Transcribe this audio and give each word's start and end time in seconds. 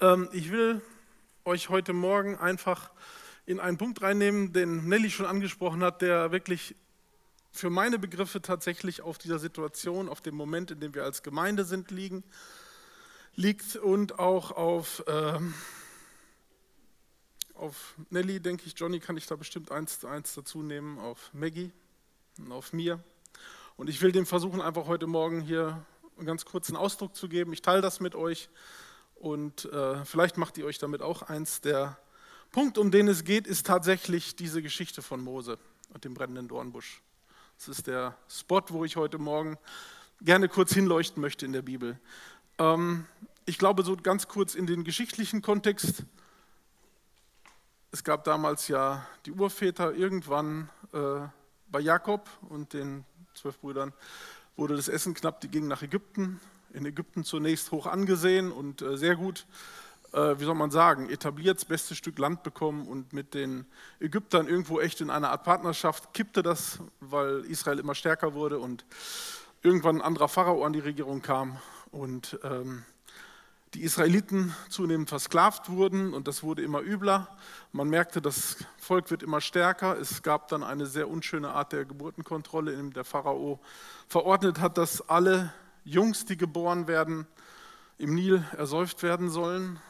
Ähm, 0.00 0.28
ich 0.32 0.52
will 0.52 0.80
euch 1.44 1.70
heute 1.70 1.92
Morgen 1.92 2.36
einfach 2.36 2.90
in 3.46 3.58
einen 3.58 3.78
Punkt 3.78 4.00
reinnehmen, 4.00 4.52
den 4.52 4.88
Nelly 4.88 5.10
schon 5.10 5.26
angesprochen 5.26 5.82
hat, 5.82 6.02
der 6.02 6.30
wirklich 6.30 6.76
für 7.50 7.68
meine 7.68 7.98
Begriffe 7.98 8.40
tatsächlich 8.40 9.02
auf 9.02 9.18
dieser 9.18 9.40
Situation, 9.40 10.08
auf 10.08 10.20
dem 10.20 10.36
Moment, 10.36 10.70
in 10.70 10.78
dem 10.78 10.94
wir 10.94 11.02
als 11.02 11.24
Gemeinde 11.24 11.64
sind, 11.64 11.90
liegen, 11.90 12.22
liegt 13.34 13.74
und 13.74 14.20
auch 14.20 14.52
auf, 14.52 15.02
ähm, 15.08 15.52
auf 17.54 17.96
Nelly, 18.10 18.38
denke 18.38 18.66
ich, 18.66 18.78
Johnny 18.78 19.00
kann 19.00 19.16
ich 19.16 19.26
da 19.26 19.34
bestimmt 19.34 19.72
eins, 19.72 20.04
eins 20.04 20.34
dazu 20.34 20.62
nehmen, 20.62 21.00
auf 21.00 21.30
Maggie 21.32 21.72
und 22.38 22.52
auf 22.52 22.72
mir. 22.72 23.02
Und 23.76 23.90
ich 23.90 24.00
will 24.00 24.12
dem 24.12 24.26
versuchen, 24.26 24.60
einfach 24.60 24.86
heute 24.86 25.08
Morgen 25.08 25.40
hier 25.40 25.84
einen 26.16 26.26
ganz 26.26 26.44
kurzen 26.44 26.76
Ausdruck 26.76 27.16
zu 27.16 27.28
geben. 27.28 27.52
Ich 27.52 27.62
teile 27.62 27.80
das 27.80 27.98
mit 27.98 28.14
euch 28.14 28.48
und 29.20 29.64
äh, 29.66 30.04
vielleicht 30.04 30.36
macht 30.36 30.58
ihr 30.58 30.66
euch 30.66 30.78
damit 30.78 31.02
auch 31.02 31.22
eins. 31.22 31.60
Der 31.60 31.98
Punkt, 32.52 32.78
um 32.78 32.90
den 32.90 33.08
es 33.08 33.24
geht, 33.24 33.46
ist 33.46 33.66
tatsächlich 33.66 34.36
diese 34.36 34.62
Geschichte 34.62 35.02
von 35.02 35.20
Mose 35.20 35.58
und 35.92 36.04
dem 36.04 36.14
brennenden 36.14 36.48
Dornbusch. 36.48 37.02
Das 37.58 37.68
ist 37.68 37.86
der 37.86 38.16
Spot, 38.28 38.62
wo 38.68 38.84
ich 38.84 38.96
heute 38.96 39.18
Morgen 39.18 39.58
gerne 40.20 40.48
kurz 40.48 40.72
hinleuchten 40.72 41.20
möchte 41.20 41.44
in 41.44 41.52
der 41.52 41.62
Bibel. 41.62 41.98
Ähm, 42.58 43.06
ich 43.46 43.58
glaube, 43.58 43.82
so 43.82 43.96
ganz 43.96 44.28
kurz 44.28 44.54
in 44.54 44.66
den 44.66 44.84
geschichtlichen 44.84 45.42
Kontext. 45.42 46.04
Es 47.90 48.04
gab 48.04 48.24
damals 48.24 48.68
ja 48.68 49.06
die 49.26 49.32
Urväter 49.32 49.94
irgendwann 49.94 50.68
äh, 50.92 51.20
bei 51.70 51.80
Jakob 51.80 52.28
und 52.48 52.72
den 52.72 53.04
zwölf 53.34 53.58
Brüdern 53.58 53.92
wurde 54.56 54.76
das 54.76 54.88
Essen 54.88 55.14
knapp, 55.14 55.40
die 55.40 55.48
gingen 55.48 55.68
nach 55.68 55.82
Ägypten. 55.82 56.40
In 56.72 56.86
Ägypten 56.86 57.24
zunächst 57.24 57.70
hoch 57.72 57.86
angesehen 57.86 58.52
und 58.52 58.82
äh, 58.82 58.96
sehr 58.96 59.16
gut, 59.16 59.46
äh, 60.12 60.38
wie 60.38 60.44
soll 60.44 60.54
man 60.54 60.70
sagen, 60.70 61.10
etabliert, 61.10 61.56
das 61.56 61.64
beste 61.64 61.94
Stück 61.94 62.18
Land 62.18 62.42
bekommen 62.42 62.86
und 62.86 63.12
mit 63.12 63.34
den 63.34 63.66
Ägyptern 64.00 64.48
irgendwo 64.48 64.80
echt 64.80 65.00
in 65.00 65.10
einer 65.10 65.30
Art 65.30 65.44
Partnerschaft 65.44 66.12
kippte 66.14 66.42
das, 66.42 66.78
weil 67.00 67.40
Israel 67.46 67.78
immer 67.78 67.94
stärker 67.94 68.34
wurde 68.34 68.58
und 68.58 68.84
irgendwann 69.62 69.96
ein 69.96 70.02
anderer 70.02 70.28
Pharao 70.28 70.64
an 70.64 70.72
die 70.72 70.78
Regierung 70.78 71.22
kam 71.22 71.58
und 71.90 72.38
ähm, 72.44 72.84
die 73.74 73.82
Israeliten 73.82 74.54
zunehmend 74.70 75.10
versklavt 75.10 75.68
wurden 75.68 76.14
und 76.14 76.26
das 76.26 76.42
wurde 76.42 76.62
immer 76.62 76.80
übler. 76.80 77.28
Man 77.72 77.88
merkte, 77.90 78.22
das 78.22 78.56
Volk 78.78 79.10
wird 79.10 79.22
immer 79.22 79.42
stärker. 79.42 79.98
Es 79.98 80.22
gab 80.22 80.48
dann 80.48 80.62
eine 80.62 80.86
sehr 80.86 81.08
unschöne 81.08 81.50
Art 81.50 81.72
der 81.72 81.84
Geburtenkontrolle, 81.84 82.72
in 82.72 82.90
der 82.92 82.98
der 82.98 83.04
Pharao 83.04 83.60
verordnet 84.08 84.58
hat, 84.58 84.78
dass 84.78 85.06
alle 85.08 85.52
Jungs, 85.88 86.24
die 86.24 86.36
geboren 86.36 86.86
werden, 86.86 87.26
im 87.96 88.14
Nil 88.14 88.44
ersäuft 88.56 89.02
werden 89.02 89.30
sollen. 89.30 89.80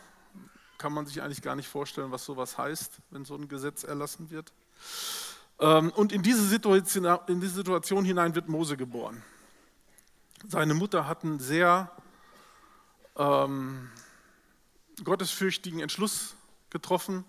Kann 0.78 0.92
man 0.92 1.06
sich 1.06 1.22
eigentlich 1.22 1.42
gar 1.42 1.56
nicht 1.56 1.68
vorstellen, 1.68 2.12
was 2.12 2.24
sowas 2.24 2.56
heißt, 2.56 2.98
wenn 3.10 3.24
so 3.24 3.34
ein 3.34 3.48
Gesetz 3.48 3.82
erlassen 3.82 4.30
wird. 4.30 4.52
Ähm, 5.58 5.90
und 5.90 6.12
in 6.12 6.22
diese 6.22 6.44
Situation, 6.44 7.18
in 7.26 7.40
diese 7.40 7.54
Situation 7.54 8.04
hinein 8.04 8.34
wird 8.34 8.48
Mose 8.48 8.76
geboren. 8.76 9.22
Seine 10.46 10.74
Mutter 10.74 11.08
hat 11.08 11.24
einen 11.24 11.40
sehr 11.40 11.90
ähm, 13.16 13.90
gottesfürchtigen 15.02 15.80
Entschluss 15.80 16.36
getroffen, 16.70 17.24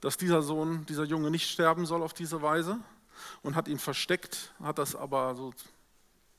dass 0.00 0.16
dieser 0.16 0.40
Sohn, 0.40 0.86
dieser 0.86 1.04
Junge 1.04 1.30
nicht 1.30 1.50
sterben 1.50 1.84
soll 1.84 2.02
auf 2.02 2.14
diese 2.14 2.40
Weise 2.40 2.78
und 3.42 3.54
hat 3.54 3.68
ihn 3.68 3.78
versteckt, 3.78 4.54
hat 4.62 4.78
das 4.78 4.96
aber 4.96 5.34
so 5.34 5.52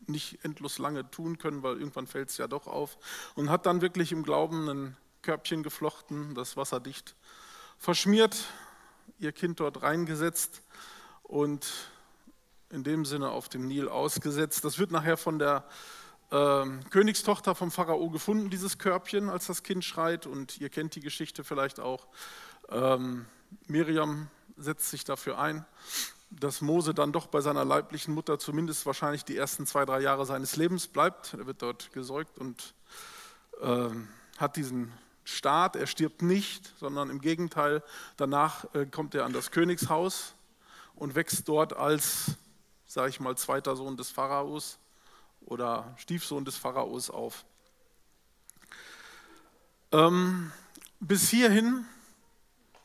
nicht 0.08 0.44
endlos 0.44 0.78
lange 0.78 1.09
tun 1.11 1.38
können, 1.38 1.64
weil 1.64 1.78
irgendwann 1.78 2.08
fällt 2.08 2.30
es 2.30 2.38
ja 2.38 2.47
doch 2.47 2.67
auf 2.67 2.97
und 3.36 3.50
hat 3.50 3.66
dann 3.66 3.81
wirklich 3.81 4.11
im 4.11 4.23
Glauben 4.23 4.67
ein 4.69 4.97
Körbchen 5.22 5.64
geflochten, 5.64 6.36
das 6.36 6.58
wasserdicht 6.58 7.16
verschmiert, 7.78 8.45
ihr 9.19 9.31
Kind 9.31 9.59
dort 9.59 9.81
reingesetzt 9.81 10.61
und 11.23 11.67
in 12.69 12.83
dem 12.83 13.06
Sinne 13.06 13.30
auf 13.30 13.50
dem 13.50 13.67
Nil 13.67 13.90
ausgesetzt. 13.90 14.63
Das 14.63 14.79
wird 14.79 14.91
nachher 14.91 15.18
von 15.18 15.40
der 15.40 15.68
ähm, 16.31 16.81
Königstochter 16.90 17.56
vom 17.56 17.72
Pharao 17.72 18.09
gefunden, 18.09 18.50
dieses 18.50 18.78
Körbchen, 18.78 19.29
als 19.29 19.47
das 19.47 19.63
Kind 19.63 19.84
schreit. 19.84 20.28
Und 20.28 20.59
ihr 20.59 20.69
kennt 20.69 20.95
die 20.95 21.00
Geschichte 21.00 21.44
vielleicht 21.44 21.79
auch. 21.79 22.07
Ähm, 22.69 23.25
Miriam 23.66 24.29
setzt 24.57 24.90
sich 24.90 25.03
dafür 25.03 25.40
ein, 25.40 25.66
dass 26.29 26.62
Mose 26.62 26.94
dann 26.94 27.12
doch 27.12 27.28
bei 27.28 27.41
seiner 27.41 27.66
leiblichen 27.66 28.13
Mutter 28.13 28.38
zumindest 28.38 28.85
wahrscheinlich 28.85 29.25
die 29.25 29.35
ersten 29.35 29.66
zwei, 29.66 29.85
drei 29.85 30.01
Jahre 30.01 30.25
seines 30.25 30.56
Lebens 30.56 30.88
bleibt. 30.88 31.34
Er 31.34 31.47
wird 31.47 31.62
dort 31.62 31.91
gesäugt 31.91 32.38
und 32.38 32.75
äh, 33.62 33.90
hat 34.38 34.56
diesen 34.56 34.91
Staat. 35.23 35.75
Er 35.75 35.88
stirbt 35.88 36.22
nicht, 36.22 36.73
sondern 36.79 37.09
im 37.09 37.22
Gegenteil, 37.22 37.84
danach 38.18 38.66
äh, 38.73 38.85
kommt 38.85 39.16
er 39.16 39.25
an 39.25 39.34
das 39.34 39.51
Königshaus 39.51 40.34
und 40.95 41.16
wächst 41.16 41.47
dort 41.47 41.73
als, 41.73 42.38
sage 42.85 43.09
ich 43.09 43.19
mal, 43.19 43.35
zweiter 43.35 43.75
Sohn 43.75 43.97
des 43.97 44.12
Pharaos 44.12 44.78
oder 45.41 45.95
Stiefsohn 45.97 46.45
des 46.45 46.57
Pharaos 46.57 47.09
auf. 47.09 47.45
Ähm, 49.91 50.51
bis 51.00 51.29
hierhin 51.29 51.85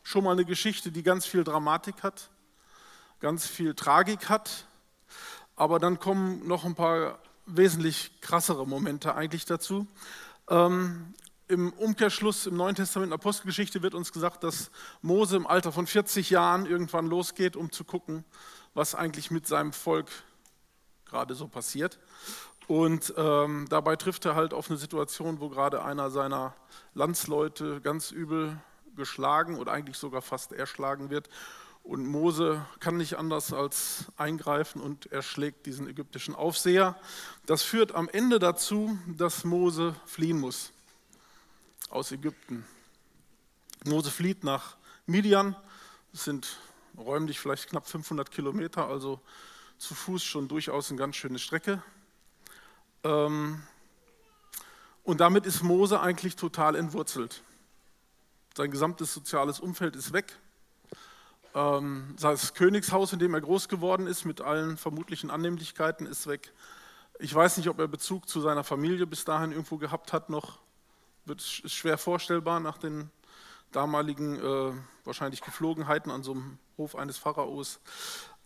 schon 0.03 0.25
mal 0.25 0.33
eine 0.33 0.45
Geschichte, 0.45 0.91
die 0.91 1.03
ganz 1.03 1.27
viel 1.27 1.45
Dramatik 1.45 2.03
hat, 2.03 2.31
ganz 3.25 3.47
viel 3.47 3.73
Tragik 3.75 4.29
hat, 4.29 4.67
aber 5.57 5.79
dann 5.79 5.99
kommen 5.99 6.47
noch 6.47 6.67
ein 6.67 6.75
paar 6.75 7.19
wesentlich 7.47 8.21
krassere 8.21 8.67
Momente 8.67 9.15
eigentlich 9.15 9.47
dazu. 9.47 9.87
Ähm, 10.51 11.15
Im 11.49 11.73
Umkehrschluss 11.73 12.45
im 12.45 12.59
Neuen 12.59 12.75
Testament 12.75 13.15
Apostelgeschichte 13.15 13.81
wird 13.81 13.95
uns 13.95 14.13
gesagt, 14.13 14.45
dass 14.45 14.71
Mose 15.01 15.39
im 15.39 15.47
Alter 15.47 15.73
von 15.73 15.87
40 15.87 16.29
Jahren 16.29 16.67
irgendwann 16.67 17.07
losgeht, 17.07 17.57
um 17.57 17.73
zu 17.73 17.85
gucken, 17.85 18.27
was 18.75 18.95
eigentlich 18.95 19.31
mit 19.31 19.47
seinem 19.47 19.73
Volk 19.73 20.11
gerade 21.07 21.35
so 21.35 21.49
passiert. 21.49 21.99
Und 22.67 23.15
ähm, 23.17 23.65
dabei 23.71 23.97
trifft 23.97 24.27
er 24.27 24.35
halt 24.35 24.53
auf 24.53 24.69
eine 24.69 24.77
Situation, 24.77 25.41
wo 25.41 25.49
gerade 25.49 25.83
einer 25.83 26.11
seiner 26.11 26.55
Landsleute 26.93 27.81
ganz 27.81 28.11
übel 28.11 28.61
geschlagen 28.95 29.57
oder 29.57 29.73
eigentlich 29.73 29.97
sogar 29.97 30.21
fast 30.21 30.53
erschlagen 30.53 31.09
wird. 31.09 31.31
Und 31.85 32.07
Mose 32.07 32.65
kann 32.81 32.97
nicht 32.97 33.19
anders 33.19 33.53
als 33.53 34.07
eingreifen 34.17 34.81
und 34.81 35.13
erschlägt 35.13 35.67
diesen 35.67 35.87
ägyptischen 35.87 36.35
Aufseher. 36.35 36.99
Das 37.45 37.63
führt 37.63 37.95
am 37.95 38.09
Ende 38.09 38.39
dazu, 38.39 38.99
dass 39.07 39.45
Mose 39.45 39.95
fliehen 40.07 40.41
muss 40.41 40.73
aus 41.91 42.11
Ägypten. 42.11 42.65
Mose 43.85 44.11
flieht 44.11 44.45
nach 44.45 44.79
Midian. 45.05 45.55
Das 46.13 46.25
sind 46.25 46.57
räumlich 46.97 47.39
vielleicht 47.39 47.69
knapp 47.69 47.87
500 47.87 48.31
Kilometer, 48.31 48.89
also 48.89 49.21
zu 49.77 49.95
Fuß 49.95 50.25
schon 50.25 50.49
durchaus 50.49 50.89
eine 50.89 50.99
ganz 50.99 51.17
schöne 51.17 51.39
Strecke. 51.39 51.83
Ähm, 53.03 53.63
und 55.03 55.21
damit 55.21 55.45
ist 55.45 55.63
Mose 55.63 56.01
eigentlich 56.01 56.35
total 56.37 56.77
entwurzelt. 56.77 57.43
Sein 58.57 58.71
gesamtes 58.71 59.13
soziales 59.13 59.61
Umfeld 59.61 59.97
ist 59.97 60.15
weg. 60.15 60.39
Ähm, 61.55 62.15
das 62.21 62.55
Königshaus, 62.55 63.13
in 63.13 63.19
dem 63.19 63.35
er 63.35 63.41
groß 63.41 63.69
geworden 63.69 64.07
ist, 64.07 64.25
mit 64.25 64.41
allen 64.41 64.77
vermutlichen 64.77 65.31
Annehmlichkeiten, 65.31 66.07
ist 66.07 66.27
weg. 66.27 66.53
Ich 67.19 67.35
weiß 67.35 67.57
nicht, 67.57 67.69
ob 67.69 67.79
er 67.79 67.89
Bezug 67.89 68.29
zu 68.29 68.41
seiner 68.41 68.65
Familie 68.65 69.07
bis 69.07 69.25
dahin 69.25 69.53
irgendwo 69.53 69.79
gehabt 69.79 70.13
hat, 70.13 70.31
noch. 70.31 70.59
ist 71.27 71.73
schwer 71.73 71.97
vorstellbar 71.97 72.61
nach 72.61 72.79
den 72.79 73.11
damaligen 73.73 74.37
äh, 74.39 74.73
wahrscheinlich 75.05 75.41
Geflogenheiten 75.41 76.11
an 76.11 76.23
so 76.23 76.33
einem 76.33 76.59
Hof 76.77 76.97
eines 76.97 77.19
Pharaos. 77.19 77.81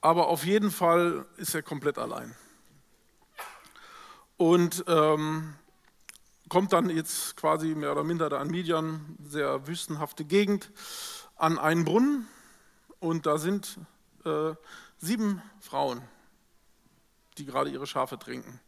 Aber 0.00 0.28
auf 0.28 0.44
jeden 0.44 0.70
Fall 0.70 1.26
ist 1.38 1.54
er 1.54 1.62
komplett 1.62 1.98
allein 1.98 2.34
und 4.38 4.84
ähm, 4.86 5.54
kommt 6.48 6.72
dann 6.72 6.88
jetzt 6.88 7.36
quasi 7.36 7.74
mehr 7.74 7.92
oder 7.92 8.04
minder 8.04 8.30
da 8.30 8.38
an 8.38 8.48
Midian, 8.48 9.18
sehr 9.22 9.66
wüstenhafte 9.66 10.24
Gegend, 10.24 10.70
an 11.36 11.58
einen 11.58 11.84
Brunnen 11.84 12.26
und 13.00 13.26
da 13.26 13.38
sind 13.38 13.78
äh, 14.24 14.54
sieben 14.98 15.42
Frauen, 15.60 16.02
die 17.38 17.44
gerade 17.44 17.70
ihre 17.70 17.86
Schafe 17.86 18.18
trinken. 18.18 18.60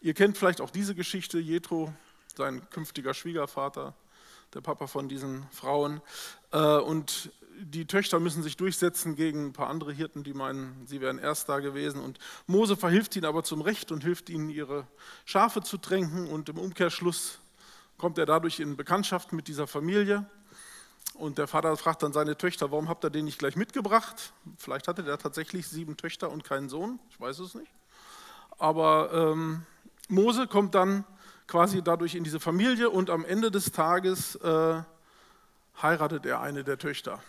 Ihr 0.00 0.14
kennt 0.14 0.38
vielleicht 0.38 0.60
auch 0.60 0.70
diese 0.70 0.94
Geschichte, 0.94 1.38
Jethro, 1.38 1.92
sein 2.36 2.68
künftiger 2.70 3.14
Schwiegervater, 3.14 3.94
der 4.54 4.60
Papa 4.60 4.86
von 4.86 5.08
diesen 5.08 5.46
Frauen. 5.50 6.00
Äh, 6.52 6.58
und 6.58 7.30
die 7.56 7.86
Töchter 7.86 8.18
müssen 8.20 8.42
sich 8.42 8.56
durchsetzen 8.56 9.14
gegen 9.14 9.46
ein 9.46 9.52
paar 9.52 9.68
andere 9.68 9.92
Hirten, 9.92 10.24
die 10.24 10.34
meinen, 10.34 10.86
sie 10.86 11.00
wären 11.00 11.18
erst 11.18 11.48
da 11.48 11.60
gewesen. 11.60 12.00
Und 12.00 12.18
Mose 12.46 12.76
verhilft 12.76 13.14
ihnen 13.16 13.26
aber 13.26 13.44
zum 13.44 13.60
Recht 13.60 13.92
und 13.92 14.02
hilft 14.02 14.28
ihnen, 14.30 14.48
ihre 14.48 14.86
Schafe 15.24 15.62
zu 15.62 15.78
tränken. 15.78 16.26
Und 16.26 16.48
im 16.48 16.58
Umkehrschluss 16.58 17.38
kommt 17.96 18.18
er 18.18 18.26
dadurch 18.26 18.60
in 18.60 18.76
Bekanntschaft 18.76 19.32
mit 19.32 19.48
dieser 19.48 19.66
Familie. 19.66 20.26
Und 21.14 21.38
der 21.38 21.46
Vater 21.46 21.76
fragt 21.76 22.02
dann 22.02 22.12
seine 22.12 22.36
Töchter, 22.36 22.72
warum 22.72 22.88
habt 22.88 23.04
ihr 23.04 23.10
den 23.10 23.24
nicht 23.24 23.38
gleich 23.38 23.56
mitgebracht? 23.56 24.32
Vielleicht 24.58 24.88
hatte 24.88 25.04
der 25.04 25.16
tatsächlich 25.16 25.68
sieben 25.68 25.96
Töchter 25.96 26.30
und 26.30 26.42
keinen 26.44 26.68
Sohn, 26.68 26.98
ich 27.10 27.20
weiß 27.20 27.38
es 27.38 27.54
nicht. 27.54 27.72
Aber 28.58 29.12
ähm, 29.12 29.64
Mose 30.08 30.46
kommt 30.46 30.74
dann 30.74 31.04
quasi 31.46 31.82
dadurch 31.82 32.14
in 32.14 32.24
diese 32.24 32.40
Familie 32.40 32.90
und 32.90 33.10
am 33.10 33.24
Ende 33.24 33.50
des 33.50 33.70
Tages 33.72 34.34
äh, 34.36 34.82
heiratet 35.80 36.26
er 36.26 36.40
eine 36.40 36.64
der 36.64 36.78
Töchter 36.78 37.22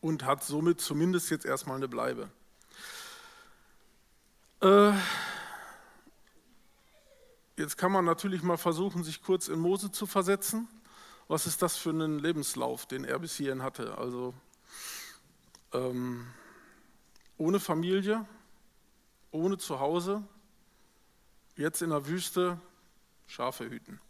und 0.00 0.24
hat 0.24 0.44
somit 0.44 0.80
zumindest 0.80 1.30
jetzt 1.30 1.46
erstmal 1.46 1.76
eine 1.76 1.88
Bleibe. 1.88 2.28
Äh, 4.60 4.92
jetzt 7.56 7.78
kann 7.78 7.92
man 7.92 8.04
natürlich 8.04 8.42
mal 8.42 8.56
versuchen, 8.56 9.04
sich 9.04 9.22
kurz 9.22 9.48
in 9.48 9.58
Mose 9.60 9.92
zu 9.92 10.06
versetzen. 10.06 10.68
Was 11.26 11.46
ist 11.46 11.62
das 11.62 11.76
für 11.76 11.90
ein 11.90 12.18
Lebenslauf, 12.18 12.86
den 12.86 13.04
er 13.04 13.18
bis 13.18 13.36
hierhin 13.36 13.62
hatte? 13.62 13.96
Also 13.96 14.34
ähm, 15.72 16.26
ohne 17.38 17.60
Familie, 17.60 18.26
ohne 19.30 19.56
Zuhause, 19.56 20.22
jetzt 21.56 21.80
in 21.80 21.90
der 21.90 22.06
Wüste 22.06 22.60
Schafe 23.26 23.70
hüten. 23.70 24.00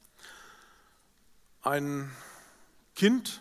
Ein 1.63 2.11
Kind 2.97 3.41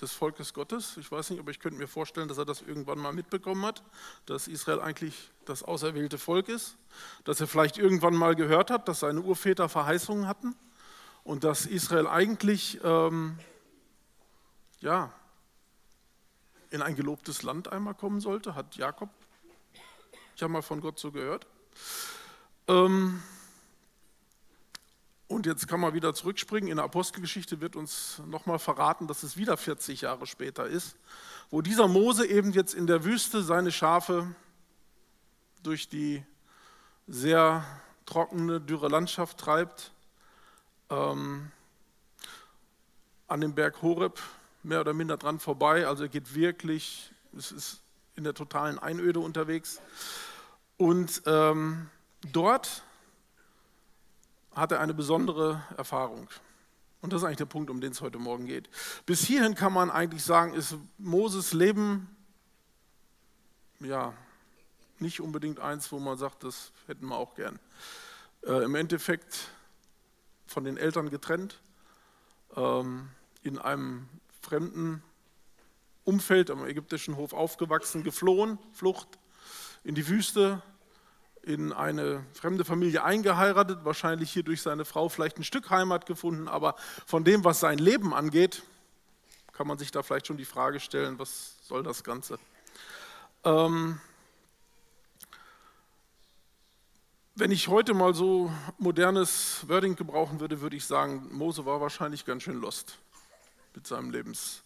des 0.00 0.12
Volkes 0.12 0.54
Gottes. 0.54 0.96
Ich 0.96 1.12
weiß 1.12 1.28
nicht, 1.30 1.40
aber 1.40 1.50
ich 1.50 1.60
könnte 1.60 1.78
mir 1.78 1.88
vorstellen, 1.88 2.26
dass 2.26 2.38
er 2.38 2.46
das 2.46 2.62
irgendwann 2.62 2.98
mal 2.98 3.12
mitbekommen 3.12 3.66
hat, 3.66 3.82
dass 4.24 4.48
Israel 4.48 4.80
eigentlich 4.80 5.30
das 5.44 5.62
auserwählte 5.62 6.16
Volk 6.16 6.48
ist, 6.48 6.78
dass 7.24 7.40
er 7.40 7.46
vielleicht 7.46 7.76
irgendwann 7.76 8.14
mal 8.14 8.34
gehört 8.34 8.70
hat, 8.70 8.88
dass 8.88 9.00
seine 9.00 9.20
Urväter 9.20 9.68
Verheißungen 9.68 10.26
hatten 10.26 10.56
und 11.24 11.44
dass 11.44 11.66
Israel 11.66 12.06
eigentlich 12.06 12.80
ähm, 12.82 13.38
ja, 14.80 15.12
in 16.70 16.82
ein 16.82 16.96
gelobtes 16.96 17.42
Land 17.42 17.70
einmal 17.70 17.94
kommen 17.94 18.20
sollte, 18.20 18.54
hat 18.54 18.76
Jakob 18.76 19.10
ja 20.36 20.48
mal 20.48 20.62
von 20.62 20.80
Gott 20.80 20.98
so 20.98 21.12
gehört. 21.12 21.46
Ähm, 22.68 23.22
und 25.28 25.46
jetzt 25.46 25.68
kann 25.68 25.78
man 25.78 25.94
wieder 25.94 26.12
zurückspringen. 26.14 26.68
In 26.68 26.76
der 26.76 26.84
Apostelgeschichte 26.84 27.60
wird 27.60 27.76
uns 27.76 28.20
nochmal 28.26 28.58
verraten, 28.58 29.06
dass 29.06 29.22
es 29.22 29.36
wieder 29.36 29.56
40 29.56 30.00
Jahre 30.00 30.26
später 30.26 30.66
ist, 30.66 30.96
wo 31.50 31.62
dieser 31.62 31.86
Mose 31.86 32.26
eben 32.26 32.52
jetzt 32.52 32.74
in 32.74 32.86
der 32.86 33.04
Wüste 33.04 33.42
seine 33.42 33.70
Schafe 33.70 34.34
durch 35.62 35.88
die 35.88 36.24
sehr 37.06 37.64
trockene, 38.06 38.60
dürre 38.60 38.88
Landschaft 38.88 39.38
treibt, 39.38 39.92
ähm, 40.90 41.50
an 43.28 43.40
dem 43.40 43.54
Berg 43.54 43.80
Horeb 43.82 44.20
mehr 44.62 44.80
oder 44.80 44.92
minder 44.92 45.16
dran 45.16 45.38
vorbei. 45.38 45.86
Also 45.86 46.04
er 46.04 46.08
geht 46.08 46.34
wirklich, 46.34 47.12
es 47.36 47.52
ist 47.52 47.80
in 48.16 48.24
der 48.24 48.34
totalen 48.34 48.78
Einöde 48.78 49.20
unterwegs. 49.20 49.80
Und 50.76 51.22
ähm, 51.26 51.88
dort 52.32 52.82
hat 54.54 54.72
er 54.72 54.80
eine 54.80 54.94
besondere 54.94 55.62
Erfahrung. 55.76 56.28
Und 57.00 57.12
das 57.12 57.22
ist 57.22 57.26
eigentlich 57.26 57.38
der 57.38 57.46
Punkt, 57.46 57.70
um 57.70 57.80
den 57.80 57.92
es 57.92 58.00
heute 58.00 58.18
Morgen 58.18 58.46
geht. 58.46 58.68
Bis 59.06 59.24
hierhin 59.24 59.54
kann 59.54 59.72
man 59.72 59.90
eigentlich 59.90 60.24
sagen, 60.24 60.52
ist 60.52 60.76
Moses 60.98 61.52
Leben 61.52 62.14
ja 63.78 64.12
nicht 64.98 65.20
unbedingt 65.20 65.60
eins, 65.60 65.90
wo 65.92 65.98
man 65.98 66.18
sagt, 66.18 66.44
das 66.44 66.72
hätten 66.86 67.06
wir 67.06 67.16
auch 67.16 67.34
gern. 67.34 67.58
Äh, 68.42 68.64
Im 68.64 68.74
Endeffekt 68.74 69.50
von 70.50 70.64
den 70.64 70.76
Eltern 70.76 71.10
getrennt, 71.10 71.60
ähm, 72.56 73.08
in 73.42 73.58
einem 73.58 74.08
fremden 74.40 75.02
Umfeld 76.04 76.50
am 76.50 76.66
ägyptischen 76.66 77.16
Hof 77.16 77.32
aufgewachsen, 77.32 78.02
geflohen, 78.02 78.58
Flucht 78.72 79.08
in 79.84 79.94
die 79.94 80.08
Wüste, 80.08 80.60
in 81.42 81.72
eine 81.72 82.26
fremde 82.34 82.64
Familie 82.64 83.04
eingeheiratet, 83.04 83.84
wahrscheinlich 83.84 84.32
hier 84.32 84.42
durch 84.42 84.60
seine 84.60 84.84
Frau 84.84 85.08
vielleicht 85.08 85.38
ein 85.38 85.44
Stück 85.44 85.70
Heimat 85.70 86.04
gefunden, 86.04 86.48
aber 86.48 86.74
von 87.06 87.22
dem, 87.24 87.44
was 87.44 87.60
sein 87.60 87.78
Leben 87.78 88.12
angeht, 88.12 88.62
kann 89.52 89.68
man 89.68 89.78
sich 89.78 89.92
da 89.92 90.02
vielleicht 90.02 90.26
schon 90.26 90.36
die 90.36 90.44
Frage 90.44 90.80
stellen, 90.80 91.18
was 91.18 91.54
soll 91.62 91.82
das 91.84 92.02
Ganze? 92.02 92.38
Ähm, 93.44 94.00
wenn 97.34 97.50
ich 97.50 97.68
heute 97.68 97.94
mal 97.94 98.14
so 98.14 98.52
modernes 98.78 99.64
Wording 99.68 99.96
gebrauchen 99.96 100.40
würde, 100.40 100.60
würde 100.60 100.76
ich 100.76 100.84
sagen, 100.84 101.28
Mose 101.32 101.64
war 101.64 101.80
wahrscheinlich 101.80 102.24
ganz 102.24 102.42
schön 102.42 102.60
lost 102.60 102.98
mit 103.74 103.86
seinem 103.86 104.10
Lebenslauf. 104.10 104.60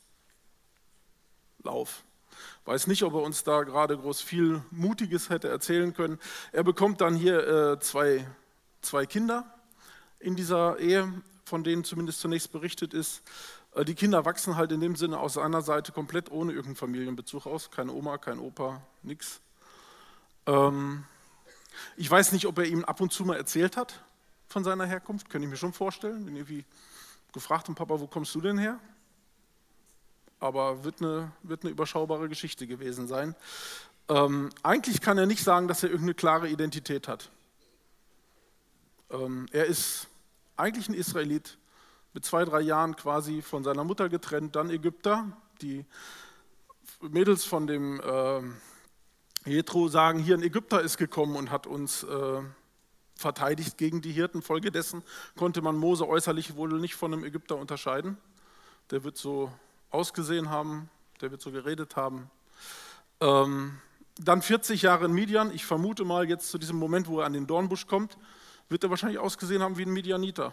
Weiß 2.65 2.87
nicht, 2.87 3.03
ob 3.03 3.15
er 3.15 3.23
uns 3.23 3.45
da 3.45 3.63
gerade 3.63 3.97
groß 3.97 4.21
viel 4.21 4.63
Mutiges 4.71 5.31
hätte 5.31 5.49
erzählen 5.49 5.95
können. 5.95 6.19
Er 6.53 6.65
bekommt 6.65 7.01
dann 7.01 7.15
hier 7.15 7.47
äh, 7.47 7.81
zwei, 7.81 8.27
zwei 8.81 9.07
Kinder 9.07 9.45
in 10.19 10.35
dieser 10.35 10.79
Ehe, 10.79 11.13
von 11.45 11.63
denen 11.63 11.85
zumindest 11.85 12.21
zunächst 12.21 12.51
berichtet 12.51 12.95
ist. 12.95 13.23
Äh, 13.75 13.85
die 13.85 13.95
Kinder 13.95 14.25
wachsen 14.25 14.57
halt 14.57 14.73
in 14.73 14.81
dem 14.81 14.97
Sinne 14.97 15.21
aus 15.21 15.35
seiner 15.35 15.63
Seite 15.63 15.93
komplett 15.93 16.31
ohne 16.31 16.53
irgendeinen 16.53 16.77
Familienbezug 16.77 17.47
aus. 17.47 17.71
Keine 17.71 17.93
Oma, 17.93 18.19
kein 18.19 18.39
Opa, 18.39 18.81
nichts. 19.03 19.41
Ähm, 20.47 21.05
ich 21.97 22.11
weiß 22.11 22.33
nicht, 22.33 22.47
ob 22.47 22.59
er 22.59 22.67
ihm 22.67 22.85
ab 22.85 23.01
und 23.01 23.13
zu 23.13 23.25
mal 23.25 23.37
erzählt 23.37 23.77
hat 23.77 24.03
von 24.47 24.65
seiner 24.65 24.87
Herkunft. 24.87 25.31
Könnte 25.31 25.47
ich 25.47 25.51
mir 25.51 25.57
schon 25.57 25.73
vorstellen. 25.73 26.25
Bin 26.25 26.37
irgendwie 26.37 26.65
gefragt, 27.33 27.69
und 27.69 27.75
Papa, 27.75 27.99
wo 28.01 28.07
kommst 28.07 28.35
du 28.35 28.41
denn 28.41 28.59
her? 28.59 28.79
aber 30.45 30.85
wird 30.85 31.01
eine, 31.01 31.33
wird 31.43 31.63
eine 31.63 31.71
überschaubare 31.71 32.29
Geschichte 32.29 32.67
gewesen 32.67 33.09
sein. 33.09 33.35
Ähm, 34.09 34.51
eigentlich 34.63 35.01
kann 35.01 35.17
er 35.17 35.25
nicht 35.25 35.43
sagen, 35.43 35.69
dass 35.69 35.83
er 35.83 35.89
irgendeine 35.89 36.15
klare 36.15 36.49
Identität 36.49 37.09
hat. 37.09 37.31
Ähm, 39.11 39.47
er 39.53 39.65
ist 39.65 40.07
eigentlich 40.57 40.89
ein 40.89 40.95
Israelit, 40.95 41.57
mit 42.13 42.27
zwei, 42.27 42.45
drei 42.45 42.61
Jahren 42.61 42.95
quasi 42.95 43.41
von 43.41 43.65
seiner 43.65 43.85
Mutter 43.85 44.11
getrennt, 44.11 44.55
dann 44.55 44.69
Ägypter. 44.71 45.33
Die 45.63 45.87
Mädels 47.01 47.45
von 47.45 47.67
dem 47.67 48.01
äh, 48.01 48.43
Jethro 49.47 49.89
sagen, 49.89 50.21
hier 50.21 50.37
ein 50.37 50.43
Ägypter 50.43 50.81
ist 50.81 50.97
gekommen 50.97 51.37
und 51.37 51.51
hat 51.51 51.67
uns 51.67 52.03
äh, 52.03 52.41
verteidigt 53.15 53.77
gegen 53.77 54.01
die 54.01 54.13
Hirten. 54.13 54.41
Folgedessen 54.41 55.03
konnte 55.37 55.61
man 55.61 55.77
Mose 55.77 56.09
äußerlich 56.09 56.57
wohl 56.57 56.81
nicht 56.81 56.95
von 56.95 57.13
einem 57.13 57.25
Ägypter 57.25 57.57
unterscheiden. 57.57 58.17
Der 58.91 59.05
wird 59.05 59.19
so 59.19 59.53
ausgesehen 59.91 60.49
haben, 60.49 60.89
der 61.21 61.31
wird 61.31 61.43
so 61.43 61.51
geredet 61.51 61.95
haben. 61.97 62.31
Ähm, 63.21 63.79
dann 64.19 64.43
40 64.43 64.83
Jahre 64.83 65.07
in 65.07 65.13
Midian. 65.13 65.53
Ich 65.55 65.67
vermute 65.67 66.05
mal, 66.05 66.29
jetzt 66.29 66.51
zu 66.51 66.57
diesem 66.57 66.77
Moment, 66.79 67.07
wo 67.07 67.21
er 67.21 67.27
an 67.27 67.35
den 67.35 67.47
Dornbusch 67.47 67.87
kommt, 67.87 68.17
wird 68.69 68.83
er 68.83 68.91
wahrscheinlich 68.91 69.19
ausgesehen 69.19 69.63
haben 69.63 69.77
wie 69.77 69.85
ein 69.85 69.93
Midianiter. 69.93 70.53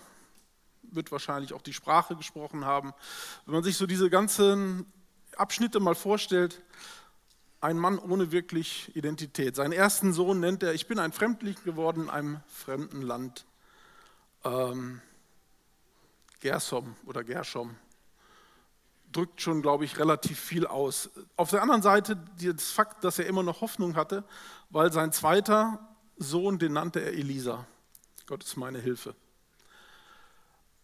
Wird 0.84 1.12
wahrscheinlich 1.12 1.54
auch 1.54 1.62
die 1.62 1.74
Sprache 1.74 2.16
gesprochen 2.16 2.66
haben. 2.66 2.94
Wenn 3.46 3.54
man 3.56 3.64
sich 3.64 3.78
so 3.78 3.86
diese 3.86 4.10
ganzen 4.10 4.86
Abschnitte 5.38 5.80
mal 5.80 5.96
vorstellt, 5.96 6.62
ein 7.62 7.78
Mann 7.78 8.00
ohne 8.00 8.32
wirklich 8.32 8.94
Identität. 8.96 9.56
Seinen 9.56 9.72
ersten 9.72 10.14
Sohn 10.14 10.40
nennt 10.40 10.64
er, 10.64 10.74
ich 10.74 10.88
bin 10.88 11.00
ein 11.00 11.12
Fremdling 11.12 11.56
geworden 11.64 12.04
in 12.04 12.10
einem 12.10 12.40
fremden 12.48 13.02
Land. 13.04 13.46
Ähm, 14.44 15.02
Gersom 16.40 16.96
oder 17.06 17.24
Gershom 17.24 17.76
drückt 19.12 19.42
schon, 19.42 19.62
glaube 19.62 19.86
ich, 19.86 20.00
relativ 20.00 20.40
viel 20.40 20.66
aus. 20.66 21.10
Auf 21.36 21.52
der 21.52 21.62
anderen 21.62 21.82
Seite 21.82 22.18
das 22.40 22.72
Fakt, 22.72 23.04
dass 23.04 23.20
er 23.20 23.28
immer 23.28 23.44
noch 23.44 23.62
Hoffnung 23.62 23.96
hatte, 23.96 24.24
weil 24.70 24.92
sein 24.92 25.12
zweiter 25.12 25.88
Sohn, 26.18 26.58
den 26.60 26.74
nannte 26.74 27.02
er 27.02 27.14
Elisa. 27.14 27.68
Gott 28.26 28.44
ist 28.44 28.58
meine 28.58 28.80
Hilfe. 28.80 29.16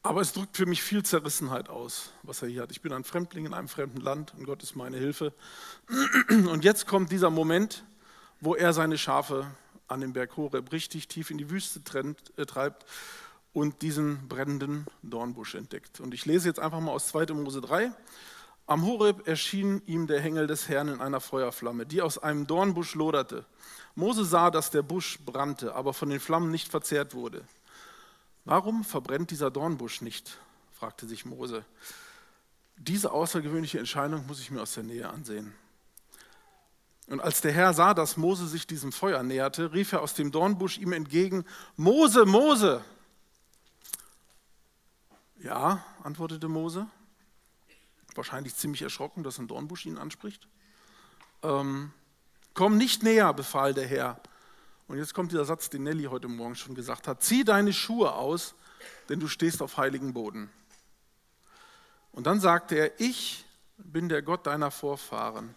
Aber 0.04 0.22
es 0.22 0.34
drückt 0.34 0.56
für 0.56 0.66
mich 0.66 0.82
viel 0.82 1.04
Zerrissenheit 1.04 1.70
aus, 1.70 2.12
was 2.24 2.42
er 2.42 2.48
hier 2.48 2.62
hat. 2.62 2.72
Ich 2.72 2.82
bin 2.82 2.94
ein 2.94 3.04
Fremdling 3.04 3.46
in 3.46 3.54
einem 3.54 3.68
fremden 3.68 4.00
Land 4.00 4.34
und 4.38 4.46
Gott 4.46 4.64
ist 4.64 4.76
meine 4.76 4.98
Hilfe. 4.98 5.34
Und 6.30 6.64
jetzt 6.64 6.88
kommt 6.88 7.12
dieser 7.12 7.30
Moment, 7.30 7.84
wo 8.40 8.56
er 8.56 8.72
seine 8.72 8.98
Schafe 8.98 9.48
an 9.88 10.02
dem 10.02 10.14
Berg 10.14 10.38
Horeb 10.38 10.72
richtig 10.72 11.08
tief 11.08 11.32
in 11.32 11.38
die 11.38 11.50
Wüste 11.50 11.84
trennt, 11.84 12.18
äh, 12.38 12.46
treibt 12.46 12.86
und 13.54 13.82
diesen 13.82 14.28
brennenden 14.28 14.86
Dornbusch 15.02 15.56
entdeckt. 15.56 16.00
Und 16.00 16.14
ich 16.14 16.26
lese 16.26 16.48
jetzt 16.48 16.60
einfach 16.60 16.80
mal 16.80 16.92
aus 16.92 17.08
2. 17.08 17.34
Mose 17.34 17.62
3. 17.62 17.92
Am 18.68 18.86
Horeb 18.86 19.28
erschien 19.28 19.82
ihm 19.86 20.08
der 20.08 20.20
Hengel 20.20 20.46
des 20.46 20.68
Herrn 20.68 20.90
in 20.90 21.02
einer 21.02 21.22
Feuerflamme, 21.22 21.86
die 21.86 22.02
aus 22.02 22.18
einem 22.18 22.46
Dornbusch 22.46 22.96
loderte. 22.96 23.46
Mose 23.96 24.26
sah, 24.26 24.52
dass 24.52 24.70
der 24.70 24.84
Busch 24.84 25.20
brannte, 25.26 25.74
aber 25.74 25.94
von 25.94 26.10
den 26.10 26.20
Flammen 26.20 26.52
nicht 26.52 26.70
verzehrt 26.70 27.16
wurde. 27.16 27.44
Warum 28.48 28.86
verbrennt 28.86 29.32
dieser 29.32 29.52
Dornbusch 29.52 30.02
nicht? 30.02 30.38
fragte 30.72 31.06
sich 31.06 31.26
Mose. 31.26 31.66
Diese 32.78 33.12
außergewöhnliche 33.12 33.78
Entscheidung 33.78 34.26
muss 34.26 34.40
ich 34.40 34.52
mir 34.52 34.62
aus 34.62 34.74
der 34.74 34.84
Nähe 34.84 35.10
ansehen. 35.10 35.54
Und 37.08 37.20
als 37.20 37.42
der 37.42 37.52
Herr 37.52 37.74
sah, 37.74 37.94
dass 37.94 38.16
Mose 38.16 38.48
sich 38.48 38.66
diesem 38.66 38.94
Feuer 38.94 39.22
näherte, 39.22 39.74
rief 39.74 39.92
er 39.92 40.02
aus 40.02 40.14
dem 40.14 40.32
Dornbusch 40.32 40.78
ihm 40.78 40.94
entgegen, 40.94 41.44
Mose, 41.76 42.26
Mose! 42.26 42.86
Ja, 45.40 45.84
antwortete 46.04 46.48
Mose, 46.48 46.88
wahrscheinlich 48.16 48.56
ziemlich 48.56 48.82
erschrocken, 48.82 49.24
dass 49.24 49.40
ein 49.40 49.50
Dornbusch 49.50 49.86
ihn 49.86 49.98
anspricht. 49.98 50.48
Ähm, 51.44 51.92
Komm 52.54 52.78
nicht 52.78 53.04
näher, 53.04 53.34
befahl 53.34 53.74
der 53.74 53.88
Herr. 53.88 54.22
Und 54.88 54.98
jetzt 54.98 55.14
kommt 55.14 55.32
dieser 55.32 55.46
Satz, 55.46 55.70
den 55.70 55.84
Nelly 55.84 56.06
heute 56.06 56.28
Morgen 56.28 56.56
schon 56.56 56.76
gesagt 56.76 57.08
hat. 57.08 57.22
Zieh 57.22 57.44
deine 57.44 57.74
Schuhe 57.74 58.14
aus, 58.14 58.56
denn 59.10 59.20
du 59.20 59.28
stehst 59.28 59.62
auf 59.62 59.78
heiligen 59.78 60.14
Boden. 60.14 60.50
Und 62.14 62.26
dann 62.26 62.40
sagte 62.40 62.76
er, 62.76 63.00
ich 63.00 63.46
bin 63.78 64.10
der 64.10 64.22
Gott 64.22 64.48
deiner 64.48 64.72
Vorfahren, 64.72 65.56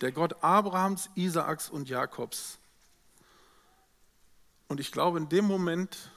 der 0.00 0.12
Gott 0.12 0.42
Abrahams, 0.42 1.10
Isaaks 1.14 1.70
und 1.70 1.88
Jakobs. 1.88 2.58
Und 4.68 4.80
ich 4.80 4.90
glaube, 4.90 5.18
in 5.18 5.28
dem 5.28 5.44
Moment, 5.44 6.10